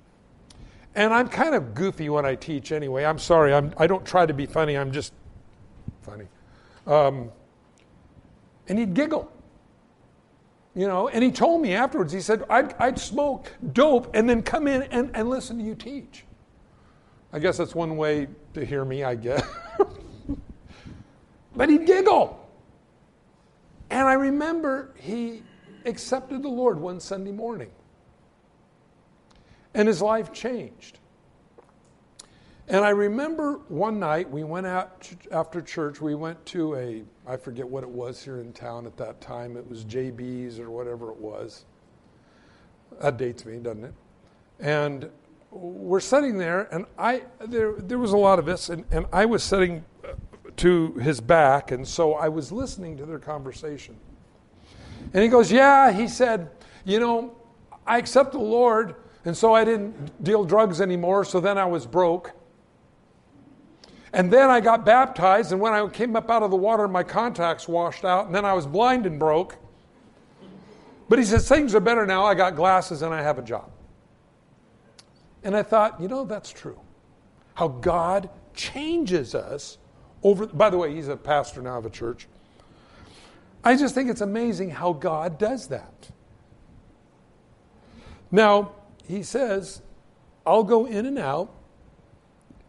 and 0.97 1.13
I'm 1.13 1.29
kind 1.29 1.55
of 1.55 1.75
goofy 1.75 2.09
when 2.09 2.25
I 2.25 2.35
teach 2.35 2.73
anyway. 2.73 3.05
I'm 3.05 3.19
sorry. 3.19 3.53
I'm, 3.53 3.73
I 3.77 3.87
do 3.87 3.95
not 3.95 4.07
try 4.07 4.25
to 4.25 4.33
be 4.33 4.47
funny. 4.47 4.79
I'm 4.79 4.93
just 4.93 5.13
funny. 6.01 6.27
Um, 6.87 7.31
and 8.67 8.79
he'd 8.79 8.95
giggle. 8.95 9.31
You 10.75 10.89
know, 10.89 11.09
and 11.09 11.23
he 11.23 11.31
told 11.31 11.61
me 11.61 11.75
afterwards, 11.75 12.13
he 12.13 12.21
said, 12.21 12.45
I'd, 12.49 12.75
I'd 12.79 12.99
smoke 12.99 13.53
dope 13.73 14.15
and 14.15 14.29
then 14.29 14.43
come 14.43 14.67
in 14.67 14.83
and, 14.85 15.11
and 15.15 15.29
listen 15.29 15.59
to 15.59 15.65
you 15.65 15.75
teach. 15.75 16.25
I 17.33 17.39
guess 17.39 17.59
that's 17.59 17.75
one 17.75 17.99
way 17.99 18.29
to 18.55 18.65
hear 18.65 18.85
me, 18.85 19.05
I 19.05 19.17
guess. 19.17 19.47
but 21.57 21.69
he'd 21.69 21.87
giggle. 21.87 22.43
And 23.91 24.09
I 24.09 24.15
remember 24.15 24.95
he 24.97 25.43
accepted 25.87 26.43
the 26.43 26.49
Lord 26.49 26.79
one 26.79 27.01
Sunday 27.01 27.33
morning. 27.33 27.71
And 29.75 29.89
his 29.89 30.03
life 30.03 30.33
changed. 30.33 30.99
And 32.69 32.85
I 32.85 32.91
remember 32.91 33.61
one 33.69 34.01
night 34.01 34.29
we 34.29 34.43
went 34.43 34.67
out 34.67 35.09
after 35.31 35.63
church, 35.63 36.01
we 36.01 36.17
went 36.17 36.45
to 36.47 36.75
a, 36.75 37.05
I 37.27 37.37
forget 37.37 37.69
what 37.69 37.85
it 37.85 37.89
was 37.89 38.23
here 38.23 38.41
in 38.41 38.53
town 38.53 38.87
at 38.87 38.97
that 38.97 39.21
time. 39.21 39.57
It 39.57 39.69
was 39.69 39.85
JB's 39.85 40.59
or 40.59 40.71
whatever 40.71 41.11
it 41.11 41.19
was. 41.19 41.65
That 43.01 43.19
dates 43.19 43.45
me, 43.45 43.59
doesn't 43.59 43.85
it? 43.85 43.95
And 44.59 45.11
we're 45.51 46.01
sitting 46.01 46.39
there, 46.39 46.69
and 46.73 46.87
I 46.99 47.23
there 47.41 47.75
there 47.75 47.99
was 47.99 48.13
a 48.13 48.17
lot 48.17 48.39
of 48.39 48.49
us, 48.49 48.69
and, 48.69 48.85
and 48.91 49.07
I 49.13 49.27
was 49.27 49.43
sitting 49.43 49.85
to 50.57 50.93
his 50.95 51.21
back, 51.21 51.71
and 51.71 51.87
so 51.87 52.15
I 52.15 52.29
was 52.29 52.51
listening 52.51 52.97
to 52.97 53.07
their 53.07 53.19
conversation. 53.19 53.97
And 55.13 55.23
he 55.23 55.29
goes, 55.29 55.51
Yeah, 55.51 55.93
he 55.93 56.09
said, 56.09 56.51
you 56.85 57.01
know, 57.01 57.37
I 57.87 57.99
accept 57.99 58.33
the 58.33 58.39
Lord, 58.39 58.95
and 59.25 59.37
so 59.37 59.55
I 59.55 59.65
didn't 59.65 60.23
deal 60.23 60.45
drugs 60.45 60.81
anymore, 60.81 61.25
so 61.25 61.41
then 61.41 61.59
I 61.59 61.65
was 61.65 61.87
broke. 61.87 62.33
And 64.13 64.33
then 64.33 64.49
I 64.49 64.61
got 64.61 64.87
baptized, 64.87 65.53
and 65.53 65.61
when 65.61 65.73
I 65.73 65.87
came 65.89 66.17
up 66.17 66.31
out 66.31 66.43
of 66.43 66.51
the 66.51 66.57
water, 66.57 66.89
my 66.89 67.03
contacts 67.03 67.69
washed 67.69 68.05
out, 68.05 68.27
and 68.27 68.35
then 68.35 68.45
I 68.45 68.53
was 68.53 68.67
blind 68.67 69.05
and 69.05 69.19
broke. 69.19 69.57
But 71.09 71.19
he 71.19 71.25
says, 71.25 71.49
Things 71.49 71.75
are 71.75 71.81
better 71.81 72.07
now. 72.07 72.25
I 72.25 72.35
got 72.35 72.57
glasses 72.57 73.03
and 73.03 73.15
I 73.15 73.23
have 73.23 73.39
a 73.39 73.43
job. 73.43 73.71
And 75.43 75.57
I 75.57 75.63
thought, 75.63 76.01
you 76.01 76.09
know, 76.09 76.25
that's 76.25 76.51
true. 76.51 76.81
How 77.55 77.69
God 77.69 78.29
changes 78.55 79.35
us 79.35 79.79
over. 80.23 80.47
By 80.47 80.71
the 80.71 80.79
way, 80.79 80.95
he's 80.95 81.09
a 81.09 81.17
pastor 81.17 81.63
now 81.63 81.79
of 81.79 81.87
a 81.87 81.91
church. 81.91 82.27
I 83.67 83.75
just 83.75 83.97
think 83.97 84.09
it's 84.09 84.21
amazing 84.21 84.71
how 84.71 84.93
God 84.93 85.41
does 85.41 85.67
that. 85.67 86.09
Now, 88.31 88.77
he 89.09 89.25
says, 89.25 89.83
I'll 90.47 90.63
go 90.63 90.87
in 90.87 91.05
and 91.05 91.19
out. 91.19 91.53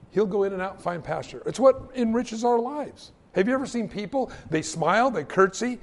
He'll 0.09 0.25
go 0.25 0.41
in 0.41 0.53
and 0.53 0.61
out 0.61 0.73
and 0.73 0.81
find 0.81 1.03
pasture. 1.03 1.43
It's 1.45 1.59
what 1.59 1.91
enriches 1.95 2.43
our 2.43 2.57
lives. 2.57 3.11
Have 3.33 3.47
you 3.47 3.53
ever 3.53 3.67
seen 3.67 3.87
people? 3.87 4.31
They 4.49 4.63
smile, 4.63 5.11
they 5.11 5.23
curtsy, 5.23 5.77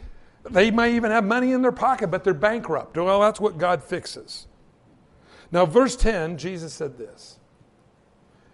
they 0.50 0.72
may 0.72 0.96
even 0.96 1.12
have 1.12 1.24
money 1.24 1.52
in 1.52 1.62
their 1.62 1.70
pocket, 1.70 2.10
but 2.10 2.24
they're 2.24 2.34
bankrupt. 2.34 2.96
Well, 2.96 3.20
that's 3.20 3.38
what 3.38 3.56
God 3.56 3.84
fixes. 3.84 4.48
Now, 5.52 5.64
verse 5.64 5.94
10, 5.94 6.38
Jesus 6.38 6.72
said 6.72 6.98
this. 6.98 7.38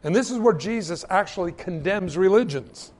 And 0.05 0.15
this 0.15 0.31
is 0.31 0.39
where 0.39 0.53
Jesus 0.53 1.07
actually 1.09 1.53
condemns 1.53 2.19
religions. 2.19 2.93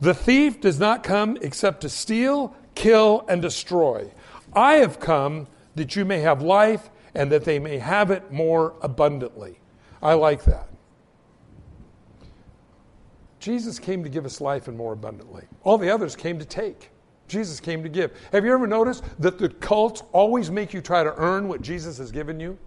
The 0.00 0.14
thief 0.14 0.62
does 0.62 0.80
not 0.80 1.02
come 1.02 1.36
except 1.42 1.82
to 1.82 1.90
steal, 1.90 2.56
kill, 2.80 3.26
and 3.28 3.42
destroy. 3.42 4.10
I 4.54 4.76
have 4.76 4.98
come 4.98 5.46
that 5.74 5.94
you 5.96 6.06
may 6.06 6.20
have 6.20 6.40
life 6.40 6.88
and 7.14 7.30
that 7.30 7.44
they 7.44 7.58
may 7.58 7.76
have 7.76 8.10
it 8.10 8.32
more 8.32 8.74
abundantly. 8.80 9.60
I 10.02 10.14
like 10.14 10.44
that. 10.44 10.66
Jesus 13.38 13.78
came 13.78 14.02
to 14.02 14.08
give 14.08 14.24
us 14.24 14.40
life 14.40 14.66
and 14.66 14.78
more 14.78 14.94
abundantly. 14.94 15.44
All 15.62 15.76
the 15.76 15.92
others 15.92 16.16
came 16.16 16.38
to 16.38 16.44
take. 16.46 16.90
Jesus 17.28 17.60
came 17.60 17.82
to 17.82 17.88
give. 17.90 18.12
Have 18.32 18.46
you 18.46 18.52
ever 18.52 18.66
noticed 18.66 19.04
that 19.18 19.38
the 19.38 19.50
cults 19.50 20.02
always 20.12 20.50
make 20.50 20.72
you 20.72 20.80
try 20.80 21.04
to 21.04 21.14
earn 21.16 21.48
what 21.48 21.60
Jesus 21.60 21.98
has 21.98 22.10
given 22.10 22.40
you? 22.40 22.58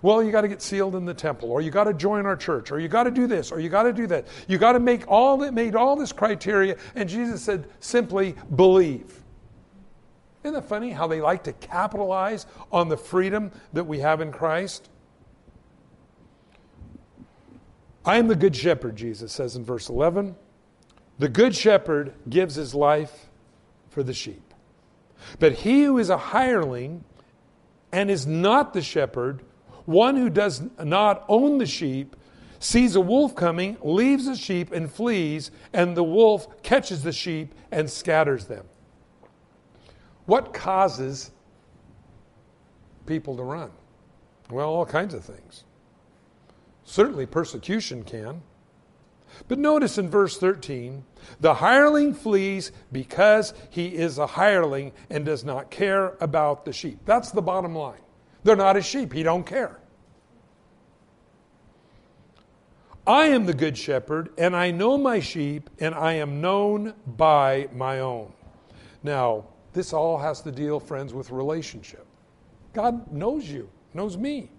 Well, 0.00 0.22
you 0.22 0.30
got 0.30 0.42
to 0.42 0.48
get 0.48 0.62
sealed 0.62 0.94
in 0.94 1.04
the 1.04 1.12
temple, 1.12 1.50
or 1.50 1.60
you 1.60 1.72
got 1.72 1.84
to 1.84 1.92
join 1.92 2.24
our 2.24 2.36
church, 2.36 2.70
or 2.70 2.78
you 2.78 2.88
got 2.88 3.02
to 3.02 3.10
do 3.10 3.26
this, 3.26 3.50
or 3.50 3.58
you 3.58 3.68
got 3.68 3.82
to 3.82 3.92
do 3.92 4.06
that. 4.06 4.26
You 4.46 4.58
got 4.58 4.72
to 4.72 4.80
make 4.80 5.06
all 5.08 5.36
that 5.38 5.52
made 5.54 5.74
all 5.74 5.96
this 5.96 6.12
criteria, 6.12 6.76
and 6.94 7.08
Jesus 7.08 7.42
said 7.42 7.66
simply 7.80 8.36
believe. 8.54 9.20
Isn't 10.42 10.54
that 10.54 10.68
funny 10.68 10.90
how 10.90 11.06
they 11.06 11.20
like 11.20 11.44
to 11.44 11.52
capitalize 11.52 12.46
on 12.72 12.88
the 12.88 12.96
freedom 12.96 13.52
that 13.72 13.84
we 13.84 14.00
have 14.00 14.20
in 14.20 14.32
Christ? 14.32 14.88
I 18.04 18.16
am 18.16 18.28
the 18.28 18.36
good 18.36 18.56
shepherd, 18.56 18.96
Jesus 18.96 19.32
says 19.32 19.56
in 19.56 19.64
verse 19.64 19.88
11. 19.88 20.34
The 21.18 21.28
good 21.28 21.54
shepherd 21.54 22.14
gives 22.28 22.54
his 22.54 22.74
life 22.74 23.28
for 23.90 24.02
the 24.02 24.14
sheep. 24.14 24.54
But 25.38 25.52
he 25.52 25.84
who 25.84 25.98
is 25.98 26.08
a 26.08 26.16
hireling 26.16 27.04
and 27.92 28.10
is 28.10 28.26
not 28.26 28.72
the 28.72 28.80
shepherd 28.80 29.42
one 29.90 30.14
who 30.16 30.30
does 30.30 30.62
not 30.82 31.24
own 31.28 31.58
the 31.58 31.66
sheep 31.66 32.14
sees 32.60 32.94
a 32.94 33.00
wolf 33.00 33.34
coming, 33.34 33.76
leaves 33.82 34.26
the 34.26 34.36
sheep, 34.36 34.70
and 34.70 34.90
flees, 34.90 35.50
and 35.72 35.96
the 35.96 36.04
wolf 36.04 36.62
catches 36.62 37.02
the 37.02 37.12
sheep 37.12 37.54
and 37.72 37.90
scatters 37.90 38.44
them. 38.44 38.66
What 40.30 40.54
causes 40.54 41.32
people 43.04 43.36
to 43.36 43.42
run? 43.42 43.72
Well, 44.48 44.68
all 44.68 44.86
kinds 44.86 45.12
of 45.12 45.24
things. 45.24 45.64
Certainly, 46.84 47.26
persecution 47.26 48.04
can. 48.04 48.40
But 49.48 49.58
notice 49.58 49.98
in 49.98 50.08
verse 50.08 50.38
13, 50.38 51.04
the 51.40 51.54
hireling 51.54 52.14
flees 52.14 52.70
because 52.92 53.54
he 53.70 53.88
is 53.88 54.18
a 54.18 54.26
hireling 54.28 54.92
and 55.10 55.24
does 55.24 55.44
not 55.44 55.68
care 55.68 56.16
about 56.20 56.64
the 56.64 56.72
sheep. 56.72 57.00
That's 57.04 57.32
the 57.32 57.42
bottom 57.42 57.74
line. 57.74 57.98
They're 58.44 58.54
not 58.54 58.76
his 58.76 58.86
sheep. 58.86 59.12
He 59.12 59.24
don't 59.24 59.44
care. 59.44 59.80
I 63.04 63.26
am 63.26 63.46
the 63.46 63.54
good 63.54 63.76
shepherd, 63.76 64.30
and 64.38 64.54
I 64.54 64.70
know 64.70 64.96
my 64.96 65.18
sheep, 65.18 65.68
and 65.80 65.92
I 65.92 66.12
am 66.12 66.40
known 66.40 66.94
by 67.04 67.66
my 67.74 67.98
own. 67.98 68.32
Now, 69.02 69.46
this 69.72 69.92
all 69.92 70.18
has 70.18 70.40
to 70.42 70.52
deal, 70.52 70.80
friends, 70.80 71.14
with 71.14 71.30
relationship. 71.30 72.06
God 72.72 73.10
knows 73.12 73.48
you, 73.48 73.68
knows 73.94 74.16
me. 74.16 74.50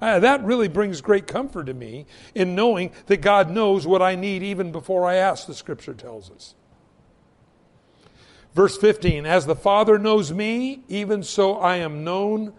Uh, 0.00 0.18
that 0.20 0.42
really 0.44 0.68
brings 0.68 1.00
great 1.00 1.26
comfort 1.26 1.64
to 1.64 1.74
me 1.74 2.06
in 2.34 2.54
knowing 2.54 2.90
that 3.06 3.18
God 3.18 3.50
knows 3.50 3.86
what 3.86 4.02
I 4.02 4.16
need 4.16 4.42
even 4.42 4.72
before 4.72 5.06
I 5.06 5.14
ask, 5.14 5.46
the 5.46 5.54
scripture 5.54 5.94
tells 5.94 6.30
us. 6.30 6.54
Verse 8.54 8.76
15 8.76 9.24
As 9.24 9.46
the 9.46 9.56
Father 9.56 9.98
knows 9.98 10.32
me, 10.32 10.82
even 10.88 11.22
so 11.22 11.56
I 11.56 11.76
am 11.76 12.04
known 12.04 12.52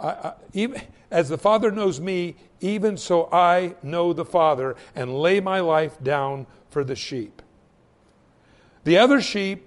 I, 0.00 0.32
even, 0.52 0.80
as 1.10 1.28
the 1.28 1.38
Father 1.38 1.70
knows 1.70 2.00
me, 2.00 2.36
even 2.60 2.96
so 2.96 3.28
I 3.32 3.74
know 3.82 4.12
the 4.12 4.24
Father 4.24 4.76
and 4.94 5.18
lay 5.18 5.40
my 5.40 5.60
life 5.60 6.02
down 6.02 6.46
for 6.70 6.84
the 6.84 6.96
sheep. 6.96 7.42
The 8.84 8.98
other 8.98 9.20
sheep 9.20 9.66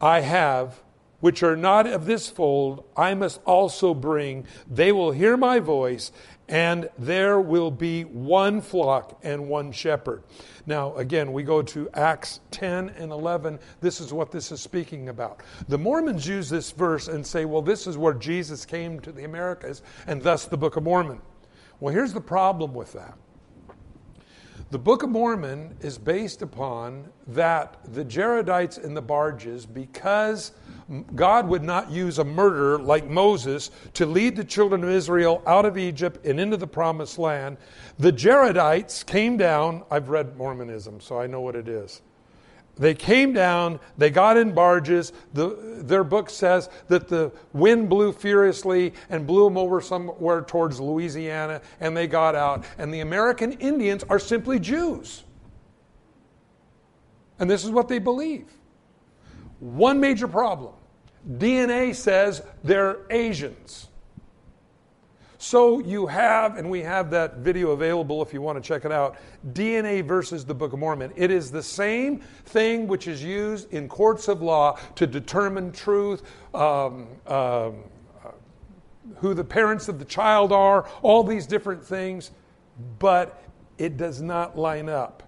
I 0.00 0.20
have, 0.20 0.80
which 1.20 1.42
are 1.42 1.56
not 1.56 1.86
of 1.86 2.06
this 2.06 2.28
fold, 2.28 2.84
I 2.96 3.14
must 3.14 3.40
also 3.44 3.94
bring. 3.94 4.46
They 4.70 4.92
will 4.92 5.10
hear 5.10 5.36
my 5.36 5.58
voice, 5.58 6.12
and 6.48 6.88
there 6.98 7.40
will 7.40 7.70
be 7.70 8.02
one 8.04 8.60
flock 8.60 9.18
and 9.22 9.48
one 9.48 9.72
shepherd. 9.72 10.22
Now, 10.66 10.94
again, 10.96 11.32
we 11.32 11.42
go 11.42 11.62
to 11.62 11.88
Acts 11.94 12.40
10 12.52 12.90
and 12.90 13.10
11. 13.10 13.58
This 13.80 14.00
is 14.00 14.12
what 14.12 14.30
this 14.30 14.52
is 14.52 14.60
speaking 14.60 15.08
about. 15.08 15.42
The 15.68 15.78
Mormons 15.78 16.26
use 16.26 16.48
this 16.48 16.70
verse 16.70 17.08
and 17.08 17.26
say, 17.26 17.44
well, 17.44 17.62
this 17.62 17.86
is 17.86 17.98
where 17.98 18.14
Jesus 18.14 18.64
came 18.64 19.00
to 19.00 19.12
the 19.12 19.24
Americas, 19.24 19.82
and 20.06 20.22
thus 20.22 20.44
the 20.44 20.58
Book 20.58 20.76
of 20.76 20.84
Mormon. 20.84 21.20
Well, 21.80 21.92
here's 21.92 22.12
the 22.12 22.20
problem 22.20 22.74
with 22.74 22.92
that. 22.92 23.16
The 24.70 24.78
Book 24.78 25.02
of 25.02 25.08
Mormon 25.08 25.78
is 25.80 25.96
based 25.96 26.42
upon 26.42 27.08
that 27.28 27.78
the 27.94 28.04
Jaredites 28.04 28.76
and 28.82 28.94
the 28.94 29.00
barges, 29.00 29.64
because 29.64 30.52
God 31.14 31.48
would 31.48 31.62
not 31.62 31.90
use 31.90 32.18
a 32.18 32.24
murderer 32.24 32.78
like 32.78 33.06
Moses 33.06 33.70
to 33.94 34.06
lead 34.06 34.36
the 34.36 34.44
children 34.44 34.82
of 34.82 34.88
Israel 34.88 35.42
out 35.46 35.66
of 35.66 35.76
Egypt 35.76 36.24
and 36.24 36.40
into 36.40 36.56
the 36.56 36.66
promised 36.66 37.18
land, 37.18 37.58
the 37.98 38.10
Jaredites 38.10 39.04
came 39.04 39.36
down. 39.36 39.82
I've 39.90 40.08
read 40.08 40.36
Mormonism, 40.38 41.00
so 41.00 41.20
I 41.20 41.26
know 41.26 41.42
what 41.42 41.56
it 41.56 41.68
is. 41.68 42.00
They 42.78 42.94
came 42.94 43.32
down, 43.32 43.80
they 43.98 44.08
got 44.08 44.36
in 44.36 44.54
barges. 44.54 45.12
The, 45.34 45.82
their 45.82 46.04
book 46.04 46.30
says 46.30 46.70
that 46.86 47.08
the 47.08 47.32
wind 47.52 47.90
blew 47.90 48.12
furiously 48.12 48.94
and 49.10 49.26
blew 49.26 49.44
them 49.44 49.58
over 49.58 49.80
somewhere 49.80 50.42
towards 50.42 50.80
Louisiana, 50.80 51.60
and 51.80 51.94
they 51.94 52.06
got 52.06 52.34
out. 52.34 52.64
And 52.78 52.94
the 52.94 53.00
American 53.00 53.52
Indians 53.54 54.04
are 54.08 54.20
simply 54.20 54.58
Jews. 54.58 55.24
And 57.40 57.50
this 57.50 57.64
is 57.64 57.70
what 57.70 57.88
they 57.88 57.98
believe. 57.98 58.46
One 59.60 60.00
major 60.00 60.28
problem 60.28 60.74
DNA 61.30 61.94
says 61.94 62.42
they're 62.64 63.00
Asians. 63.10 63.88
So 65.40 65.78
you 65.78 66.06
have, 66.06 66.56
and 66.56 66.68
we 66.68 66.80
have 66.80 67.10
that 67.10 67.36
video 67.36 67.70
available 67.70 68.22
if 68.22 68.32
you 68.32 68.42
want 68.42 68.62
to 68.62 68.66
check 68.66 68.84
it 68.84 68.90
out 68.90 69.16
DNA 69.52 70.04
versus 70.04 70.44
the 70.44 70.54
Book 70.54 70.72
of 70.72 70.80
Mormon. 70.80 71.12
It 71.14 71.30
is 71.30 71.50
the 71.50 71.62
same 71.62 72.20
thing 72.46 72.88
which 72.88 73.06
is 73.06 73.22
used 73.22 73.72
in 73.72 73.88
courts 73.88 74.26
of 74.26 74.42
law 74.42 74.78
to 74.96 75.06
determine 75.06 75.70
truth. 75.70 76.22
Um, 76.54 77.06
um, 77.26 77.84
who 79.16 79.34
the 79.34 79.44
parents 79.44 79.88
of 79.88 79.98
the 79.98 80.04
child 80.04 80.52
are, 80.52 80.86
all 81.02 81.24
these 81.24 81.46
different 81.46 81.84
things, 81.84 82.30
but 82.98 83.42
it 83.78 83.96
does 83.96 84.20
not 84.20 84.58
line 84.58 84.88
up. 84.88 85.22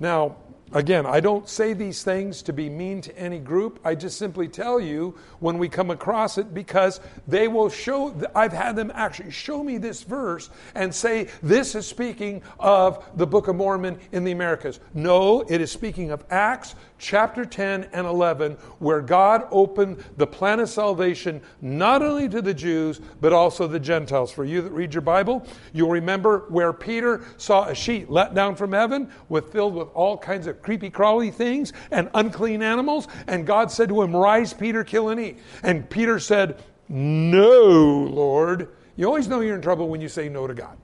Now, 0.00 0.36
Again, 0.74 1.04
I 1.04 1.20
don't 1.20 1.46
say 1.46 1.74
these 1.74 2.02
things 2.02 2.40
to 2.42 2.52
be 2.52 2.70
mean 2.70 3.02
to 3.02 3.18
any 3.18 3.38
group. 3.38 3.78
I 3.84 3.94
just 3.94 4.16
simply 4.16 4.48
tell 4.48 4.80
you 4.80 5.18
when 5.38 5.58
we 5.58 5.68
come 5.68 5.90
across 5.90 6.38
it 6.38 6.54
because 6.54 6.98
they 7.28 7.46
will 7.46 7.68
show, 7.68 8.14
I've 8.34 8.54
had 8.54 8.74
them 8.74 8.90
actually 8.94 9.32
show 9.32 9.62
me 9.62 9.76
this 9.76 10.02
verse 10.02 10.48
and 10.74 10.94
say, 10.94 11.28
this 11.42 11.74
is 11.74 11.86
speaking 11.86 12.42
of 12.58 13.04
the 13.16 13.26
Book 13.26 13.48
of 13.48 13.56
Mormon 13.56 13.98
in 14.12 14.24
the 14.24 14.32
Americas. 14.32 14.80
No, 14.94 15.42
it 15.42 15.60
is 15.60 15.70
speaking 15.70 16.10
of 16.10 16.24
Acts 16.30 16.74
chapter 16.98 17.44
10 17.44 17.90
and 17.92 18.06
11, 18.06 18.52
where 18.78 19.00
God 19.02 19.46
opened 19.50 20.02
the 20.16 20.26
plan 20.26 20.60
of 20.60 20.70
salvation 20.70 21.42
not 21.60 22.00
only 22.00 22.28
to 22.28 22.40
the 22.40 22.54
Jews, 22.54 23.00
but 23.20 23.32
also 23.32 23.66
the 23.66 23.80
Gentiles. 23.80 24.32
For 24.32 24.44
you 24.44 24.62
that 24.62 24.70
read 24.70 24.94
your 24.94 25.00
Bible, 25.02 25.44
you'll 25.72 25.90
remember 25.90 26.44
where 26.48 26.72
Peter 26.72 27.24
saw 27.36 27.64
a 27.64 27.74
sheet 27.74 28.08
let 28.08 28.34
down 28.34 28.54
from 28.54 28.72
heaven 28.72 29.10
with 29.28 29.52
filled 29.52 29.74
with 29.74 29.88
all 29.94 30.16
kinds 30.16 30.46
of 30.46 30.61
creepy 30.62 30.90
crawly 30.90 31.30
things 31.30 31.72
and 31.90 32.08
unclean 32.14 32.62
animals. 32.62 33.08
And 33.26 33.46
God 33.46 33.70
said 33.70 33.88
to 33.88 34.02
him, 34.02 34.14
Rise, 34.14 34.52
Peter, 34.52 34.84
kill 34.84 35.08
and 35.08 35.20
eat. 35.20 35.38
And 35.62 35.88
Peter 35.88 36.18
said, 36.18 36.62
No, 36.88 38.08
Lord. 38.10 38.68
You 38.96 39.06
always 39.06 39.28
know 39.28 39.40
you're 39.40 39.56
in 39.56 39.62
trouble 39.62 39.88
when 39.88 40.00
you 40.00 40.08
say 40.08 40.28
no 40.28 40.46
to 40.46 40.54
God. 40.54 40.76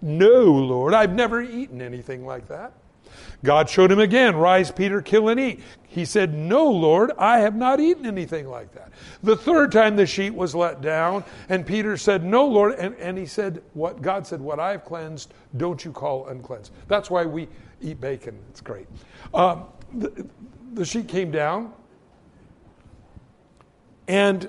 No, 0.00 0.42
Lord, 0.42 0.92
I've 0.92 1.14
never 1.14 1.40
eaten 1.40 1.80
anything 1.80 2.26
like 2.26 2.48
that. 2.48 2.72
God 3.42 3.68
showed 3.68 3.92
him 3.92 4.00
again, 4.00 4.36
Rise, 4.36 4.70
Peter, 4.70 5.02
kill 5.02 5.28
and 5.28 5.38
eat. 5.38 5.60
He 5.86 6.04
said, 6.04 6.34
No, 6.34 6.64
Lord, 6.64 7.12
I 7.18 7.40
have 7.40 7.54
not 7.54 7.78
eaten 7.78 8.06
anything 8.06 8.48
like 8.48 8.72
that. 8.72 8.90
The 9.22 9.36
third 9.36 9.70
time 9.70 9.96
the 9.96 10.06
sheet 10.06 10.34
was 10.34 10.54
let 10.54 10.80
down, 10.80 11.24
and 11.48 11.66
Peter 11.66 11.96
said, 11.96 12.24
No, 12.24 12.46
Lord. 12.46 12.74
And, 12.74 12.94
and 12.96 13.16
he 13.16 13.26
said, 13.26 13.62
What 13.74 14.02
God 14.02 14.26
said, 14.26 14.40
What 14.40 14.58
I've 14.58 14.84
cleansed, 14.84 15.32
don't 15.56 15.84
you 15.84 15.92
call 15.92 16.26
uncleansed. 16.28 16.72
That's 16.88 17.10
why 17.10 17.24
we 17.24 17.48
eat 17.80 18.00
bacon. 18.00 18.38
It's 18.50 18.60
great. 18.60 18.86
Um, 19.32 19.64
the, 19.92 20.26
the 20.72 20.84
sheet 20.84 21.08
came 21.08 21.30
down, 21.30 21.72
and 24.08 24.48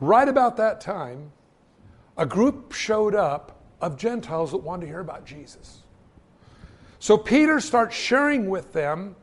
right 0.00 0.28
about 0.28 0.56
that 0.58 0.80
time, 0.80 1.32
a 2.16 2.26
group 2.26 2.72
showed 2.72 3.14
up 3.14 3.60
of 3.80 3.96
Gentiles 3.96 4.50
that 4.50 4.58
wanted 4.58 4.82
to 4.82 4.86
hear 4.88 5.00
about 5.00 5.24
Jesus. 5.24 5.82
So 6.98 7.16
Peter 7.16 7.60
starts 7.60 7.96
sharing 7.96 8.50
with 8.50 8.72
them 8.72 9.16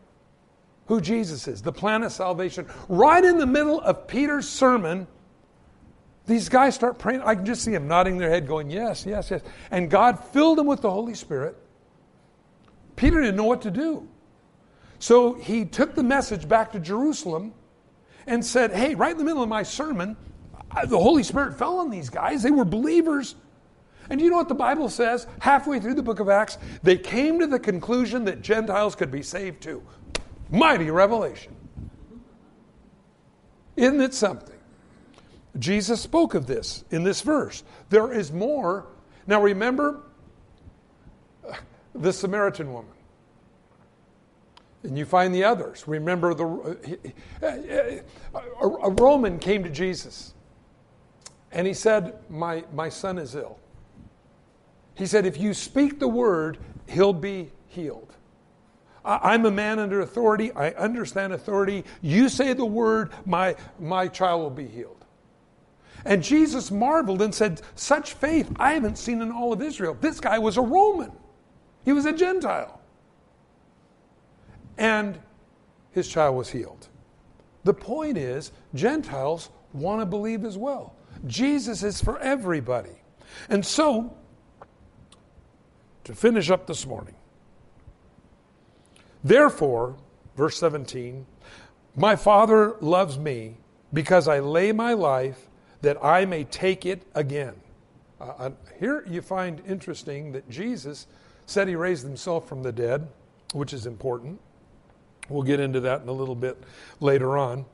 who 0.87 0.99
Jesus 0.99 1.47
is, 1.47 1.61
the 1.61 1.71
plan 1.71 2.03
of 2.03 2.11
salvation. 2.11 2.65
Right 2.89 3.23
in 3.23 3.37
the 3.37 3.45
middle 3.45 3.79
of 3.81 4.07
Peter's 4.07 4.49
sermon, 4.49 5.05
these 6.25 6.49
guys 6.49 6.75
start 6.75 6.97
praying. 6.97 7.21
I 7.21 7.35
can 7.35 7.45
just 7.45 7.63
see 7.63 7.71
them 7.71 7.87
nodding 7.87 8.17
their 8.17 8.29
head, 8.29 8.47
going, 8.47 8.69
Yes, 8.69 9.05
yes, 9.05 9.29
yes. 9.29 9.41
And 9.69 9.89
God 9.89 10.23
filled 10.23 10.57
them 10.57 10.65
with 10.65 10.81
the 10.81 10.89
Holy 10.89 11.13
Spirit. 11.13 11.55
Peter 12.97 13.21
didn't 13.21 13.37
know 13.37 13.45
what 13.45 13.61
to 13.61 13.71
do. 13.71 14.05
So 14.99 15.35
he 15.35 15.63
took 15.63 15.95
the 15.95 16.03
message 16.03 16.49
back 16.49 16.73
to 16.73 16.79
Jerusalem 16.79 17.53
and 18.25 18.45
said, 18.45 18.73
Hey, 18.73 18.95
right 18.95 19.11
in 19.11 19.17
the 19.17 19.23
middle 19.23 19.43
of 19.43 19.47
my 19.47 19.63
sermon, 19.63 20.17
the 20.87 20.99
Holy 20.99 21.23
Spirit 21.23 21.57
fell 21.57 21.79
on 21.79 21.89
these 21.89 22.09
guys. 22.09 22.43
They 22.43 22.51
were 22.51 22.65
believers. 22.65 23.35
And 24.09 24.19
you 24.19 24.29
know 24.29 24.37
what 24.37 24.49
the 24.49 24.55
Bible 24.55 24.89
says? 24.89 25.27
Halfway 25.39 25.79
through 25.79 25.93
the 25.93 26.03
book 26.03 26.19
of 26.19 26.27
Acts, 26.27 26.57
they 26.81 26.97
came 26.97 27.39
to 27.39 27.47
the 27.47 27.59
conclusion 27.59 28.25
that 28.25 28.41
Gentiles 28.41 28.95
could 28.95 29.11
be 29.11 29.21
saved 29.21 29.61
too. 29.61 29.83
Mighty 30.49 30.89
revelation. 30.89 31.55
Isn't 33.75 34.01
it 34.01 34.13
something? 34.13 34.55
Jesus 35.59 36.01
spoke 36.01 36.33
of 36.33 36.47
this 36.47 36.83
in 36.89 37.03
this 37.03 37.21
verse. 37.21 37.63
There 37.89 38.11
is 38.11 38.31
more. 38.31 38.87
Now 39.27 39.41
remember 39.41 40.03
the 41.97 42.13
Samaritan 42.13 42.73
woman. 42.73 42.91
And 44.83 44.97
you 44.97 45.05
find 45.05 45.33
the 45.33 45.43
others. 45.43 45.87
Remember, 45.87 46.33
the, 46.33 46.45
uh, 47.41 47.45
uh, 47.45 48.39
uh, 48.39 48.69
a 48.83 48.91
Roman 48.91 49.39
came 49.39 49.63
to 49.63 49.69
Jesus 49.69 50.33
and 51.51 51.65
he 51.65 51.73
said, 51.73 52.19
my, 52.29 52.63
my 52.73 52.89
son 52.89 53.17
is 53.17 53.35
ill. 53.35 53.59
He 54.97 55.05
said, 55.05 55.25
If 55.25 55.37
you 55.37 55.53
speak 55.53 55.99
the 55.99 56.07
word, 56.07 56.57
he'll 56.87 57.13
be 57.13 57.51
healed. 57.67 58.13
I'm 59.05 59.45
a 59.45 59.51
man 59.51 59.79
under 59.79 60.01
authority. 60.01 60.51
I 60.51 60.71
understand 60.71 61.31
authority. 61.31 61.85
You 62.01 62.27
say 62.27 62.51
the 62.53 62.65
word, 62.65 63.13
my, 63.25 63.55
my 63.79 64.09
child 64.09 64.41
will 64.41 64.49
be 64.49 64.67
healed. 64.67 65.05
And 66.03 66.21
Jesus 66.21 66.71
marveled 66.71 67.21
and 67.21 67.33
said, 67.33 67.61
Such 67.75 68.13
faith 68.13 68.51
I 68.57 68.73
haven't 68.73 68.97
seen 68.97 69.21
in 69.21 69.31
all 69.31 69.53
of 69.53 69.61
Israel. 69.61 69.95
This 69.99 70.19
guy 70.19 70.39
was 70.39 70.57
a 70.57 70.61
Roman, 70.61 71.11
he 71.87 71.93
was 71.93 72.05
a 72.05 72.11
Gentile. 72.11 72.81
And 74.77 75.17
his 75.91 76.09
child 76.09 76.35
was 76.35 76.49
healed. 76.49 76.89
The 77.63 77.73
point 77.73 78.17
is, 78.17 78.51
Gentiles 78.75 79.49
want 79.71 80.01
to 80.01 80.05
believe 80.05 80.43
as 80.43 80.57
well. 80.57 80.95
Jesus 81.27 81.83
is 81.83 82.01
for 82.01 82.19
everybody. 82.19 82.97
And 83.47 83.65
so, 83.65 84.17
to 86.03 86.13
finish 86.13 86.49
up 86.49 86.67
this 86.67 86.85
morning. 86.85 87.15
Therefore, 89.23 89.95
verse 90.35 90.57
17, 90.57 91.25
my 91.95 92.17
Father 92.17 92.75
loves 92.81 93.17
me 93.17 93.59
because 93.93 94.27
I 94.27 94.39
lay 94.39 94.73
my 94.73 94.91
life 94.91 95.47
that 95.83 96.03
I 96.03 96.25
may 96.25 96.43
take 96.43 96.85
it 96.85 97.03
again. 97.15 97.53
Uh, 98.19 98.23
uh, 98.25 98.49
here 98.77 99.05
you 99.07 99.21
find 99.21 99.61
interesting 99.65 100.33
that 100.33 100.49
Jesus 100.49 101.07
said 101.47 101.67
he 101.67 101.75
raised 101.75 102.03
himself 102.03 102.47
from 102.47 102.61
the 102.61 102.71
dead, 102.71 103.07
which 103.53 103.73
is 103.73 103.87
important. 103.87 104.39
We'll 105.29 105.43
get 105.43 105.59
into 105.59 105.79
that 105.81 106.01
in 106.01 106.09
a 106.09 106.13
little 106.13 106.35
bit 106.35 106.61
later 106.99 107.37
on. 107.37 107.65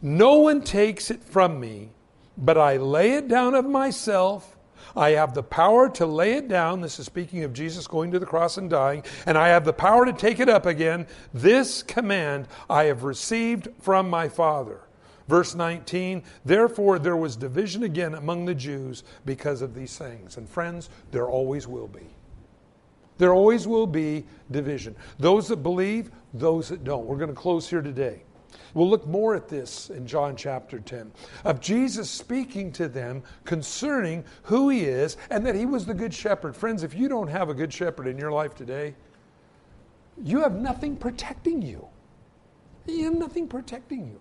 No 0.00 0.38
one 0.38 0.62
takes 0.62 1.10
it 1.10 1.22
from 1.22 1.60
me, 1.60 1.90
but 2.36 2.56
I 2.56 2.76
lay 2.76 3.12
it 3.12 3.28
down 3.28 3.54
of 3.54 3.66
myself. 3.66 4.56
I 4.96 5.10
have 5.10 5.34
the 5.34 5.42
power 5.42 5.88
to 5.90 6.06
lay 6.06 6.34
it 6.34 6.48
down. 6.48 6.80
This 6.80 6.98
is 6.98 7.06
speaking 7.06 7.42
of 7.42 7.52
Jesus 7.52 7.86
going 7.86 8.12
to 8.12 8.18
the 8.18 8.26
cross 8.26 8.56
and 8.56 8.70
dying. 8.70 9.02
And 9.26 9.36
I 9.36 9.48
have 9.48 9.64
the 9.64 9.72
power 9.72 10.06
to 10.06 10.12
take 10.12 10.40
it 10.40 10.48
up 10.48 10.66
again. 10.66 11.06
This 11.34 11.82
command 11.82 12.46
I 12.70 12.84
have 12.84 13.02
received 13.02 13.68
from 13.80 14.08
my 14.08 14.28
Father. 14.28 14.80
Verse 15.26 15.54
19, 15.54 16.22
therefore 16.44 16.98
there 16.98 17.16
was 17.16 17.36
division 17.36 17.82
again 17.82 18.14
among 18.14 18.46
the 18.46 18.54
Jews 18.54 19.04
because 19.26 19.60
of 19.60 19.74
these 19.74 19.98
things. 19.98 20.38
And 20.38 20.48
friends, 20.48 20.88
there 21.10 21.28
always 21.28 21.66
will 21.66 21.88
be. 21.88 22.06
There 23.18 23.34
always 23.34 23.66
will 23.66 23.86
be 23.86 24.24
division. 24.50 24.96
Those 25.18 25.48
that 25.48 25.62
believe, 25.62 26.10
those 26.32 26.68
that 26.68 26.84
don't. 26.84 27.04
We're 27.04 27.16
going 27.16 27.28
to 27.30 27.34
close 27.34 27.68
here 27.68 27.82
today. 27.82 28.22
We'll 28.74 28.88
look 28.88 29.06
more 29.06 29.34
at 29.34 29.48
this 29.48 29.90
in 29.90 30.06
John 30.06 30.36
chapter 30.36 30.78
10 30.78 31.10
of 31.44 31.60
Jesus 31.60 32.10
speaking 32.10 32.70
to 32.72 32.88
them 32.88 33.22
concerning 33.44 34.24
who 34.42 34.68
he 34.68 34.84
is 34.84 35.16
and 35.30 35.44
that 35.46 35.54
he 35.54 35.66
was 35.66 35.84
the 35.84 35.94
good 35.94 36.14
shepherd. 36.14 36.54
Friends, 36.54 36.82
if 36.82 36.94
you 36.94 37.08
don't 37.08 37.28
have 37.28 37.48
a 37.48 37.54
good 37.54 37.72
shepherd 37.72 38.06
in 38.06 38.18
your 38.18 38.32
life 38.32 38.54
today, 38.54 38.94
you 40.22 40.40
have 40.40 40.54
nothing 40.54 40.96
protecting 40.96 41.62
you. 41.62 41.86
You 42.86 43.04
have 43.04 43.14
nothing 43.14 43.48
protecting 43.48 44.06
you. 44.06 44.20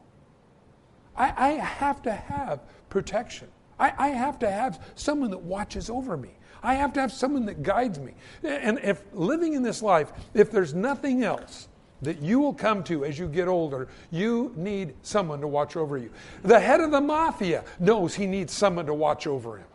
I, 1.16 1.34
I 1.38 1.50
have 1.54 2.02
to 2.04 2.12
have 2.12 2.62
protection. 2.90 3.48
I, 3.80 3.94
I 3.98 4.08
have 4.10 4.40
to 4.40 4.52
have 4.52 4.92
someone 4.96 5.32
that 5.32 5.42
watches 5.42 5.90
over 5.90 6.18
me. 6.18 6.37
I 6.64 6.76
have 6.76 6.94
to 6.94 7.02
have 7.02 7.12
someone 7.12 7.46
that 7.46 7.64
guides 7.64 8.00
me. 8.00 8.14
And 8.44 8.80
if 8.84 9.02
living 9.14 9.54
in 9.54 9.64
this 9.64 9.82
life, 9.82 10.12
if 10.34 10.52
there's 10.52 10.74
nothing 10.74 11.24
else, 11.24 11.68
that 12.02 12.22
you 12.22 12.40
will 12.40 12.54
come 12.54 12.84
to 12.84 13.06
as 13.06 13.18
you 13.18 13.28
get 13.28 13.48
older, 13.48 13.88
you 14.12 14.54
need 14.56 14.94
someone 15.02 15.42
to 15.42 15.48
watch 15.48 15.76
over 15.76 15.98
you. 15.98 16.12
The 16.44 16.60
head 16.60 16.80
of 16.80 16.92
the 16.92 17.02
mafia 17.02 17.64
knows 17.80 18.14
he 18.14 18.28
needs 18.28 18.54
someone 18.54 18.86
to 18.86 18.94
watch 18.94 19.26
over 19.26 19.58
him. 19.58 19.66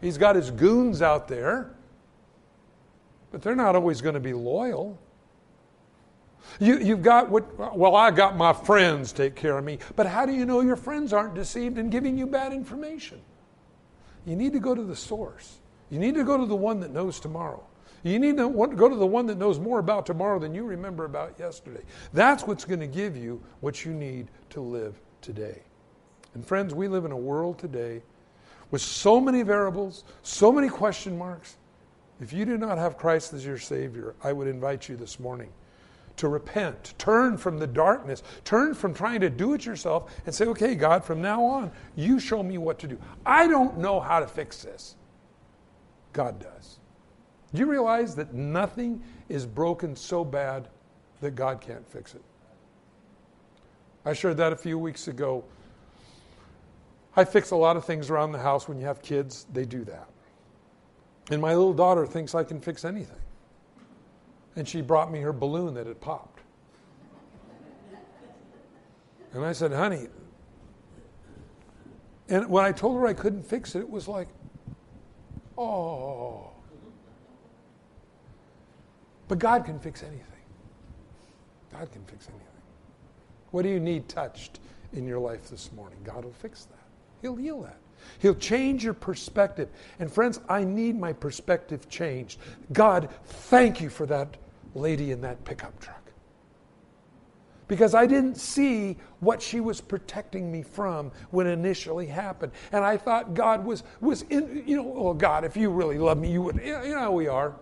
He's 0.00 0.18
got 0.18 0.36
his 0.36 0.50
goons 0.50 1.02
out 1.02 1.28
there, 1.28 1.74
but 3.30 3.42
they're 3.42 3.56
not 3.56 3.76
always 3.76 4.00
going 4.00 4.14
to 4.14 4.20
be 4.20 4.32
loyal. 4.32 4.98
You, 6.60 6.78
you've 6.78 7.02
got 7.02 7.28
what, 7.28 7.76
well, 7.76 7.94
I 7.94 8.10
got 8.10 8.36
my 8.36 8.52
friends 8.52 9.12
take 9.12 9.34
care 9.34 9.58
of 9.58 9.64
me, 9.64 9.78
but 9.96 10.06
how 10.06 10.24
do 10.24 10.32
you 10.32 10.44
know 10.44 10.60
your 10.60 10.76
friends 10.76 11.12
aren't 11.12 11.34
deceived 11.34 11.78
and 11.78 11.90
giving 11.90 12.16
you 12.16 12.26
bad 12.26 12.52
information? 12.52 13.20
You 14.24 14.34
need 14.36 14.52
to 14.52 14.60
go 14.60 14.74
to 14.74 14.82
the 14.82 14.96
source. 14.96 15.58
You 15.90 15.98
need 15.98 16.14
to 16.14 16.24
go 16.24 16.36
to 16.36 16.46
the 16.46 16.56
one 16.56 16.80
that 16.80 16.92
knows 16.92 17.20
tomorrow. 17.20 17.64
You 18.02 18.18
need 18.18 18.36
to 18.36 18.48
go 18.48 18.88
to 18.88 18.94
the 18.94 19.06
one 19.06 19.26
that 19.26 19.38
knows 19.38 19.58
more 19.58 19.78
about 19.80 20.06
tomorrow 20.06 20.38
than 20.38 20.54
you 20.54 20.64
remember 20.64 21.04
about 21.04 21.38
yesterday. 21.38 21.82
That's 22.12 22.44
what's 22.46 22.64
going 22.64 22.80
to 22.80 22.86
give 22.86 23.16
you 23.16 23.42
what 23.60 23.84
you 23.84 23.92
need 23.92 24.28
to 24.50 24.60
live 24.60 25.00
today. 25.20 25.62
And 26.34 26.46
friends, 26.46 26.74
we 26.74 26.88
live 26.88 27.04
in 27.04 27.12
a 27.12 27.16
world 27.16 27.58
today 27.58 28.02
with 28.70 28.82
so 28.82 29.20
many 29.20 29.42
variables, 29.42 30.04
so 30.22 30.52
many 30.52 30.68
question 30.68 31.18
marks. 31.18 31.56
If 32.20 32.32
you 32.32 32.44
do 32.44 32.58
not 32.58 32.78
have 32.78 32.96
Christ 32.96 33.32
as 33.32 33.44
your 33.44 33.58
Savior, 33.58 34.14
I 34.22 34.32
would 34.32 34.48
invite 34.48 34.88
you 34.88 34.96
this 34.96 35.18
morning 35.18 35.50
to 36.16 36.28
repent, 36.28 36.94
turn 36.98 37.36
from 37.36 37.58
the 37.58 37.66
darkness, 37.66 38.22
turn 38.44 38.74
from 38.74 38.92
trying 38.92 39.20
to 39.20 39.30
do 39.30 39.54
it 39.54 39.64
yourself, 39.64 40.12
and 40.26 40.34
say, 40.34 40.46
okay, 40.46 40.74
God, 40.74 41.04
from 41.04 41.22
now 41.22 41.44
on, 41.44 41.70
you 41.96 42.18
show 42.18 42.42
me 42.42 42.58
what 42.58 42.78
to 42.80 42.88
do. 42.88 42.98
I 43.24 43.46
don't 43.46 43.78
know 43.78 44.00
how 44.00 44.20
to 44.20 44.26
fix 44.26 44.62
this. 44.62 44.96
God 46.12 46.40
does. 46.40 46.78
Do 47.52 47.60
you 47.60 47.66
realize 47.66 48.14
that 48.16 48.34
nothing 48.34 49.02
is 49.28 49.46
broken 49.46 49.96
so 49.96 50.24
bad 50.24 50.68
that 51.20 51.34
God 51.34 51.60
can't 51.60 51.88
fix 51.88 52.14
it? 52.14 52.22
I 54.04 54.12
shared 54.12 54.36
that 54.38 54.52
a 54.52 54.56
few 54.56 54.78
weeks 54.78 55.08
ago. 55.08 55.44
I 57.16 57.24
fix 57.24 57.50
a 57.50 57.56
lot 57.56 57.76
of 57.76 57.84
things 57.84 58.10
around 58.10 58.32
the 58.32 58.38
house 58.38 58.68
when 58.68 58.78
you 58.78 58.86
have 58.86 59.02
kids, 59.02 59.46
they 59.52 59.64
do 59.64 59.84
that. 59.84 60.08
And 61.30 61.42
my 61.42 61.54
little 61.54 61.74
daughter 61.74 62.06
thinks 62.06 62.34
I 62.34 62.44
can 62.44 62.60
fix 62.60 62.84
anything. 62.84 63.20
And 64.56 64.66
she 64.66 64.80
brought 64.80 65.10
me 65.12 65.20
her 65.20 65.32
balloon 65.32 65.74
that 65.74 65.86
had 65.86 66.00
popped. 66.00 66.40
And 69.32 69.44
I 69.44 69.52
said, 69.52 69.72
honey, 69.72 70.08
and 72.28 72.48
when 72.48 72.64
I 72.64 72.72
told 72.72 73.00
her 73.00 73.06
I 73.06 73.14
couldn't 73.14 73.42
fix 73.42 73.74
it, 73.74 73.80
it 73.80 73.90
was 73.90 74.06
like, 74.06 74.28
oh. 75.58 76.50
But 79.28 79.38
God 79.38 79.64
can 79.64 79.78
fix 79.78 80.02
anything. 80.02 80.24
God 81.72 81.90
can 81.92 82.02
fix 82.04 82.28
anything. 82.28 82.46
What 83.50 83.62
do 83.62 83.68
you 83.68 83.80
need 83.80 84.08
touched 84.08 84.60
in 84.92 85.06
your 85.06 85.18
life 85.18 85.48
this 85.50 85.70
morning? 85.72 85.98
God 86.04 86.24
will 86.24 86.32
fix 86.32 86.64
that. 86.64 86.78
He'll 87.22 87.36
heal 87.36 87.62
that. 87.62 87.78
He'll 88.20 88.34
change 88.34 88.84
your 88.84 88.94
perspective. 88.94 89.68
And 89.98 90.10
friends, 90.10 90.40
I 90.48 90.64
need 90.64 90.98
my 90.98 91.12
perspective 91.12 91.88
changed. 91.88 92.38
God, 92.72 93.10
thank 93.24 93.80
you 93.80 93.90
for 93.90 94.06
that 94.06 94.36
lady 94.74 95.10
in 95.12 95.20
that 95.22 95.44
pickup 95.44 95.78
truck. 95.80 96.07
Because 97.68 97.94
I 97.94 98.06
didn't 98.06 98.36
see 98.36 98.96
what 99.20 99.42
she 99.42 99.60
was 99.60 99.80
protecting 99.80 100.50
me 100.50 100.62
from 100.62 101.12
when 101.30 101.46
it 101.46 101.50
initially 101.50 102.06
happened. 102.06 102.52
And 102.72 102.82
I 102.82 102.96
thought 102.96 103.34
God 103.34 103.64
was, 103.64 103.82
was 104.00 104.22
in, 104.22 104.64
you 104.66 104.76
know, 104.76 104.92
oh 104.96 105.12
God, 105.12 105.44
if 105.44 105.56
you 105.56 105.70
really 105.70 105.98
love 105.98 106.18
me, 106.18 106.32
you 106.32 106.42
would, 106.42 106.56
you 106.64 106.94
know 106.94 107.12
we 107.12 107.28
are. 107.28 107.54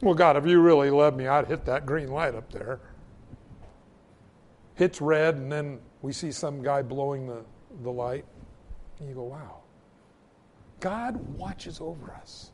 Well, 0.00 0.14
God, 0.14 0.36
if 0.36 0.46
you 0.46 0.60
really 0.60 0.90
love 0.90 1.16
me, 1.16 1.26
I'd 1.26 1.48
hit 1.48 1.64
that 1.64 1.86
green 1.86 2.08
light 2.08 2.34
up 2.34 2.50
there. 2.52 2.80
Hits 4.74 5.00
red, 5.00 5.36
and 5.36 5.50
then 5.50 5.80
we 6.02 6.12
see 6.12 6.30
some 6.30 6.62
guy 6.62 6.82
blowing 6.82 7.26
the, 7.26 7.44
the 7.82 7.90
light. 7.90 8.24
And 9.00 9.08
you 9.08 9.14
go, 9.14 9.24
wow. 9.24 9.62
God 10.80 11.16
watches 11.36 11.80
over 11.80 12.12
us. 12.12 12.52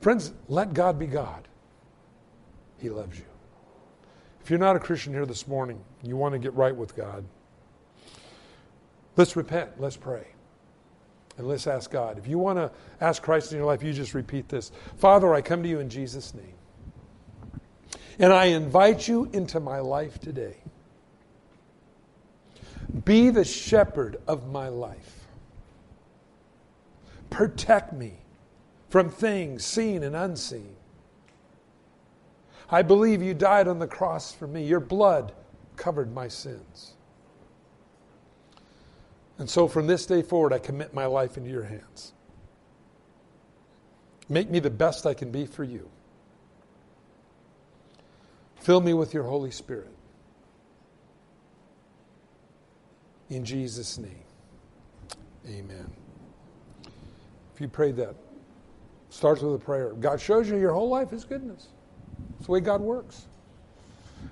Friends, 0.00 0.32
let 0.48 0.72
God 0.72 0.98
be 0.98 1.06
God. 1.06 1.48
He 2.78 2.88
loves 2.88 3.18
you. 3.18 3.24
If 4.48 4.52
you're 4.52 4.58
not 4.58 4.76
a 4.76 4.80
Christian 4.80 5.12
here 5.12 5.26
this 5.26 5.46
morning, 5.46 5.78
you 6.02 6.16
want 6.16 6.32
to 6.32 6.38
get 6.38 6.54
right 6.54 6.74
with 6.74 6.96
God, 6.96 7.22
let's 9.14 9.36
repent. 9.36 9.78
Let's 9.78 9.98
pray. 9.98 10.26
And 11.36 11.46
let's 11.46 11.66
ask 11.66 11.90
God. 11.90 12.16
If 12.16 12.26
you 12.26 12.38
want 12.38 12.58
to 12.58 12.72
ask 12.98 13.22
Christ 13.22 13.52
in 13.52 13.58
your 13.58 13.66
life, 13.66 13.82
you 13.82 13.92
just 13.92 14.14
repeat 14.14 14.48
this 14.48 14.72
Father, 14.96 15.34
I 15.34 15.42
come 15.42 15.62
to 15.64 15.68
you 15.68 15.80
in 15.80 15.90
Jesus' 15.90 16.32
name. 16.32 16.54
And 18.18 18.32
I 18.32 18.46
invite 18.46 19.06
you 19.06 19.28
into 19.34 19.60
my 19.60 19.80
life 19.80 20.18
today. 20.18 20.56
Be 23.04 23.28
the 23.28 23.44
shepherd 23.44 24.16
of 24.26 24.50
my 24.50 24.68
life. 24.68 25.26
Protect 27.28 27.92
me 27.92 28.14
from 28.88 29.10
things 29.10 29.62
seen 29.62 30.02
and 30.02 30.16
unseen. 30.16 30.77
I 32.70 32.82
believe 32.82 33.22
you 33.22 33.34
died 33.34 33.66
on 33.68 33.78
the 33.78 33.86
cross 33.86 34.32
for 34.32 34.46
me. 34.46 34.64
Your 34.64 34.80
blood 34.80 35.32
covered 35.76 36.12
my 36.12 36.28
sins. 36.28 36.94
And 39.38 39.48
so 39.48 39.68
from 39.68 39.86
this 39.86 40.04
day 40.04 40.22
forward, 40.22 40.52
I 40.52 40.58
commit 40.58 40.92
my 40.92 41.06
life 41.06 41.36
into 41.36 41.50
your 41.50 41.62
hands. 41.62 42.12
Make 44.28 44.50
me 44.50 44.58
the 44.58 44.70
best 44.70 45.06
I 45.06 45.14
can 45.14 45.30
be 45.30 45.46
for 45.46 45.64
you. 45.64 45.88
Fill 48.56 48.80
me 48.80 48.92
with 48.92 49.14
your 49.14 49.22
Holy 49.22 49.50
Spirit. 49.50 49.94
In 53.30 53.44
Jesus' 53.44 53.98
name, 53.98 54.24
amen. 55.46 55.90
If 57.54 57.60
you 57.60 57.68
prayed 57.68 57.96
that, 57.96 58.14
starts 59.10 59.40
with 59.40 59.54
a 59.54 59.58
prayer. 59.58 59.92
God 59.92 60.20
shows 60.20 60.48
you 60.50 60.56
your 60.56 60.72
whole 60.72 60.88
life 60.88 61.12
is 61.12 61.24
goodness. 61.24 61.68
It's 62.38 62.46
the 62.46 62.52
way 62.52 62.60
God 62.60 62.80
works. 62.80 63.26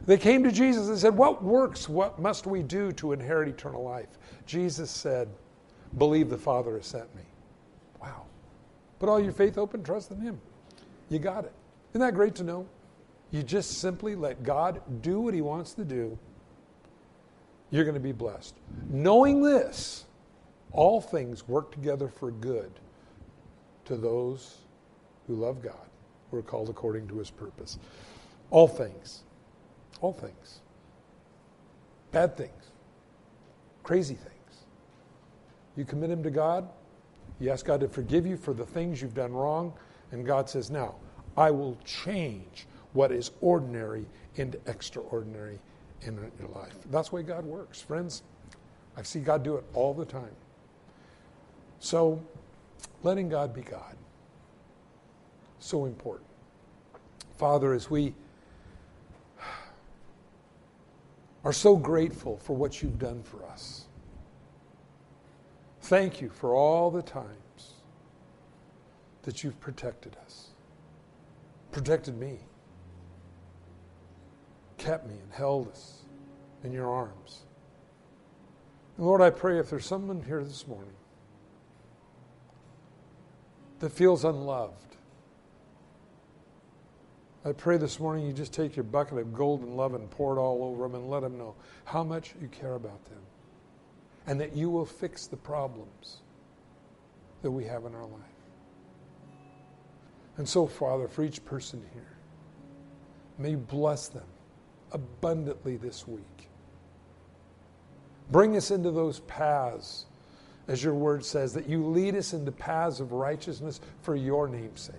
They 0.06 0.16
came 0.16 0.42
to 0.44 0.52
Jesus 0.52 0.88
and 0.88 0.98
said, 0.98 1.16
What 1.16 1.42
works, 1.42 1.88
what 1.88 2.18
must 2.18 2.46
we 2.46 2.62
do 2.62 2.92
to 2.92 3.12
inherit 3.12 3.48
eternal 3.48 3.82
life? 3.82 4.08
Jesus 4.46 4.90
said, 4.90 5.28
Believe 5.98 6.28
the 6.28 6.38
Father 6.38 6.76
has 6.76 6.86
sent 6.86 7.14
me. 7.14 7.22
Wow. 8.00 8.24
Put 8.98 9.08
all 9.08 9.20
your 9.20 9.32
faith 9.32 9.58
open, 9.58 9.82
trust 9.82 10.10
in 10.10 10.20
Him. 10.20 10.40
You 11.08 11.18
got 11.18 11.44
it. 11.44 11.52
Isn't 11.90 12.00
that 12.00 12.14
great 12.14 12.34
to 12.36 12.44
know? 12.44 12.66
You 13.30 13.42
just 13.42 13.78
simply 13.80 14.14
let 14.14 14.42
God 14.42 14.80
do 15.02 15.20
what 15.20 15.34
He 15.34 15.40
wants 15.40 15.74
to 15.74 15.84
do. 15.84 16.18
You're 17.70 17.84
going 17.84 17.94
to 17.94 18.00
be 18.00 18.12
blessed. 18.12 18.54
Knowing 18.88 19.42
this, 19.42 20.04
all 20.72 21.00
things 21.00 21.48
work 21.48 21.72
together 21.72 22.08
for 22.08 22.30
good 22.30 22.70
to 23.86 23.96
those 23.96 24.58
who 25.26 25.34
love 25.34 25.62
God, 25.62 25.85
who 26.30 26.38
are 26.38 26.42
called 26.42 26.68
according 26.68 27.08
to 27.08 27.18
his 27.18 27.30
purpose. 27.30 27.78
All 28.50 28.68
things. 28.68 29.22
All 30.00 30.12
things. 30.12 30.60
Bad 32.12 32.36
things. 32.36 32.70
Crazy 33.82 34.14
things. 34.14 34.64
You 35.76 35.84
commit 35.84 36.10
them 36.10 36.22
to 36.22 36.30
God. 36.30 36.68
You 37.38 37.50
ask 37.50 37.66
God 37.66 37.80
to 37.80 37.88
forgive 37.88 38.26
you 38.26 38.36
for 38.36 38.54
the 38.54 38.64
things 38.64 39.02
you've 39.02 39.14
done 39.14 39.32
wrong. 39.32 39.72
And 40.12 40.24
God 40.24 40.48
says, 40.48 40.70
Now, 40.70 40.94
I 41.36 41.50
will 41.50 41.76
change 41.84 42.66
what 42.92 43.12
is 43.12 43.32
ordinary 43.40 44.06
into 44.36 44.58
extraordinary 44.66 45.58
in 46.02 46.14
your 46.38 46.48
life. 46.54 46.74
That's 46.90 47.10
the 47.10 47.16
way 47.16 47.22
God 47.22 47.44
works. 47.44 47.80
Friends, 47.80 48.22
I 48.96 49.02
see 49.02 49.20
God 49.20 49.42
do 49.42 49.56
it 49.56 49.64
all 49.74 49.92
the 49.92 50.04
time. 50.04 50.34
So, 51.78 52.22
letting 53.02 53.28
God 53.28 53.54
be 53.54 53.60
God. 53.60 53.96
So 55.66 55.86
important. 55.86 56.28
Father, 57.38 57.74
as 57.74 57.90
we 57.90 58.14
are 61.44 61.52
so 61.52 61.74
grateful 61.76 62.36
for 62.36 62.54
what 62.54 62.80
you've 62.80 63.00
done 63.00 63.24
for 63.24 63.44
us, 63.46 63.86
thank 65.80 66.20
you 66.20 66.30
for 66.30 66.54
all 66.54 66.92
the 66.92 67.02
times 67.02 67.72
that 69.22 69.42
you've 69.42 69.58
protected 69.58 70.16
us, 70.24 70.50
protected 71.72 72.16
me, 72.16 72.38
kept 74.78 75.08
me, 75.08 75.16
and 75.20 75.32
held 75.32 75.66
us 75.66 76.02
in 76.62 76.70
your 76.70 76.88
arms. 76.88 77.40
And 78.96 79.04
Lord, 79.04 79.20
I 79.20 79.30
pray 79.30 79.58
if 79.58 79.70
there's 79.70 79.84
someone 79.84 80.22
here 80.22 80.44
this 80.44 80.68
morning 80.68 80.94
that 83.80 83.90
feels 83.90 84.24
unloved. 84.24 84.95
I 87.46 87.52
pray 87.52 87.76
this 87.76 88.00
morning 88.00 88.26
you 88.26 88.32
just 88.32 88.52
take 88.52 88.74
your 88.74 88.82
bucket 88.82 89.18
of 89.18 89.32
golden 89.32 89.76
love 89.76 89.94
and 89.94 90.10
pour 90.10 90.36
it 90.36 90.40
all 90.40 90.64
over 90.64 90.82
them 90.82 90.96
and 90.96 91.08
let 91.08 91.20
them 91.20 91.38
know 91.38 91.54
how 91.84 92.02
much 92.02 92.34
you 92.40 92.48
care 92.48 92.74
about 92.74 93.04
them 93.04 93.20
and 94.26 94.40
that 94.40 94.56
you 94.56 94.68
will 94.68 94.84
fix 94.84 95.28
the 95.28 95.36
problems 95.36 96.22
that 97.42 97.50
we 97.52 97.64
have 97.64 97.84
in 97.84 97.94
our 97.94 98.06
life. 98.06 98.20
And 100.38 100.48
so, 100.48 100.66
Father, 100.66 101.06
for 101.06 101.22
each 101.22 101.44
person 101.44 101.84
here, 101.94 102.16
may 103.38 103.50
you 103.50 103.58
bless 103.58 104.08
them 104.08 104.26
abundantly 104.90 105.76
this 105.76 106.08
week. 106.08 106.48
Bring 108.32 108.56
us 108.56 108.72
into 108.72 108.90
those 108.90 109.20
paths 109.20 110.06
as 110.66 110.82
your 110.82 110.94
word 110.94 111.24
says, 111.24 111.54
that 111.54 111.68
you 111.68 111.86
lead 111.86 112.16
us 112.16 112.32
into 112.32 112.50
paths 112.50 112.98
of 112.98 113.12
righteousness 113.12 113.80
for 114.02 114.16
your 114.16 114.48
name's 114.48 114.80
sake. 114.80 114.96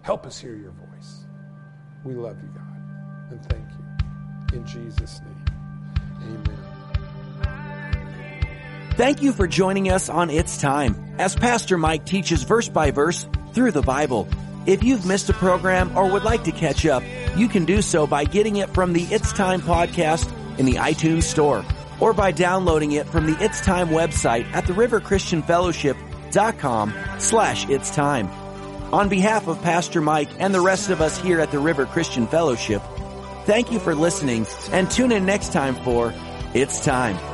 Help 0.00 0.26
us 0.26 0.38
hear 0.38 0.54
your 0.54 0.72
voice. 0.72 1.23
We 2.04 2.14
love 2.14 2.36
you, 2.42 2.48
God, 2.54 2.76
and 3.30 3.42
thank 3.46 3.64
you. 3.70 3.78
In 4.58 4.66
Jesus' 4.66 5.20
name, 5.22 5.44
amen. 6.22 6.58
Thank 8.96 9.22
you 9.22 9.32
for 9.32 9.46
joining 9.48 9.90
us 9.90 10.08
on 10.08 10.30
It's 10.30 10.60
Time 10.60 11.16
as 11.18 11.34
Pastor 11.34 11.76
Mike 11.78 12.06
teaches 12.06 12.44
verse 12.44 12.68
by 12.68 12.92
verse 12.92 13.26
through 13.52 13.72
the 13.72 13.82
Bible. 13.82 14.28
If 14.66 14.84
you've 14.84 15.04
missed 15.04 15.28
a 15.30 15.34
program 15.34 15.96
or 15.96 16.10
would 16.10 16.22
like 16.24 16.44
to 16.44 16.52
catch 16.52 16.86
up, 16.86 17.02
you 17.36 17.48
can 17.48 17.64
do 17.64 17.82
so 17.82 18.06
by 18.06 18.24
getting 18.24 18.56
it 18.56 18.70
from 18.70 18.92
the 18.92 19.02
It's 19.04 19.32
Time 19.32 19.60
podcast 19.60 20.30
in 20.58 20.66
the 20.66 20.74
iTunes 20.74 21.24
Store 21.24 21.64
or 22.00 22.12
by 22.12 22.30
downloading 22.32 22.92
it 22.92 23.06
from 23.06 23.26
the 23.26 23.36
It's 23.42 23.60
Time 23.60 23.88
website 23.88 24.44
at 24.52 24.64
theriverchristianfellowship.com 24.64 26.94
slash 27.18 27.68
It's 27.68 27.90
Time. 27.90 28.28
On 28.94 29.08
behalf 29.08 29.48
of 29.48 29.60
Pastor 29.60 30.00
Mike 30.00 30.28
and 30.38 30.54
the 30.54 30.60
rest 30.60 30.88
of 30.88 31.00
us 31.00 31.20
here 31.20 31.40
at 31.40 31.50
the 31.50 31.58
River 31.58 31.84
Christian 31.84 32.28
Fellowship, 32.28 32.80
Thank 33.44 33.72
you 33.72 33.80
for 33.80 33.92
listening 33.92 34.46
and 34.70 34.88
tune 34.88 35.10
in 35.10 35.26
next 35.26 35.52
time 35.52 35.74
for 35.74 36.14
It's 36.54 36.82
Time 36.84 37.33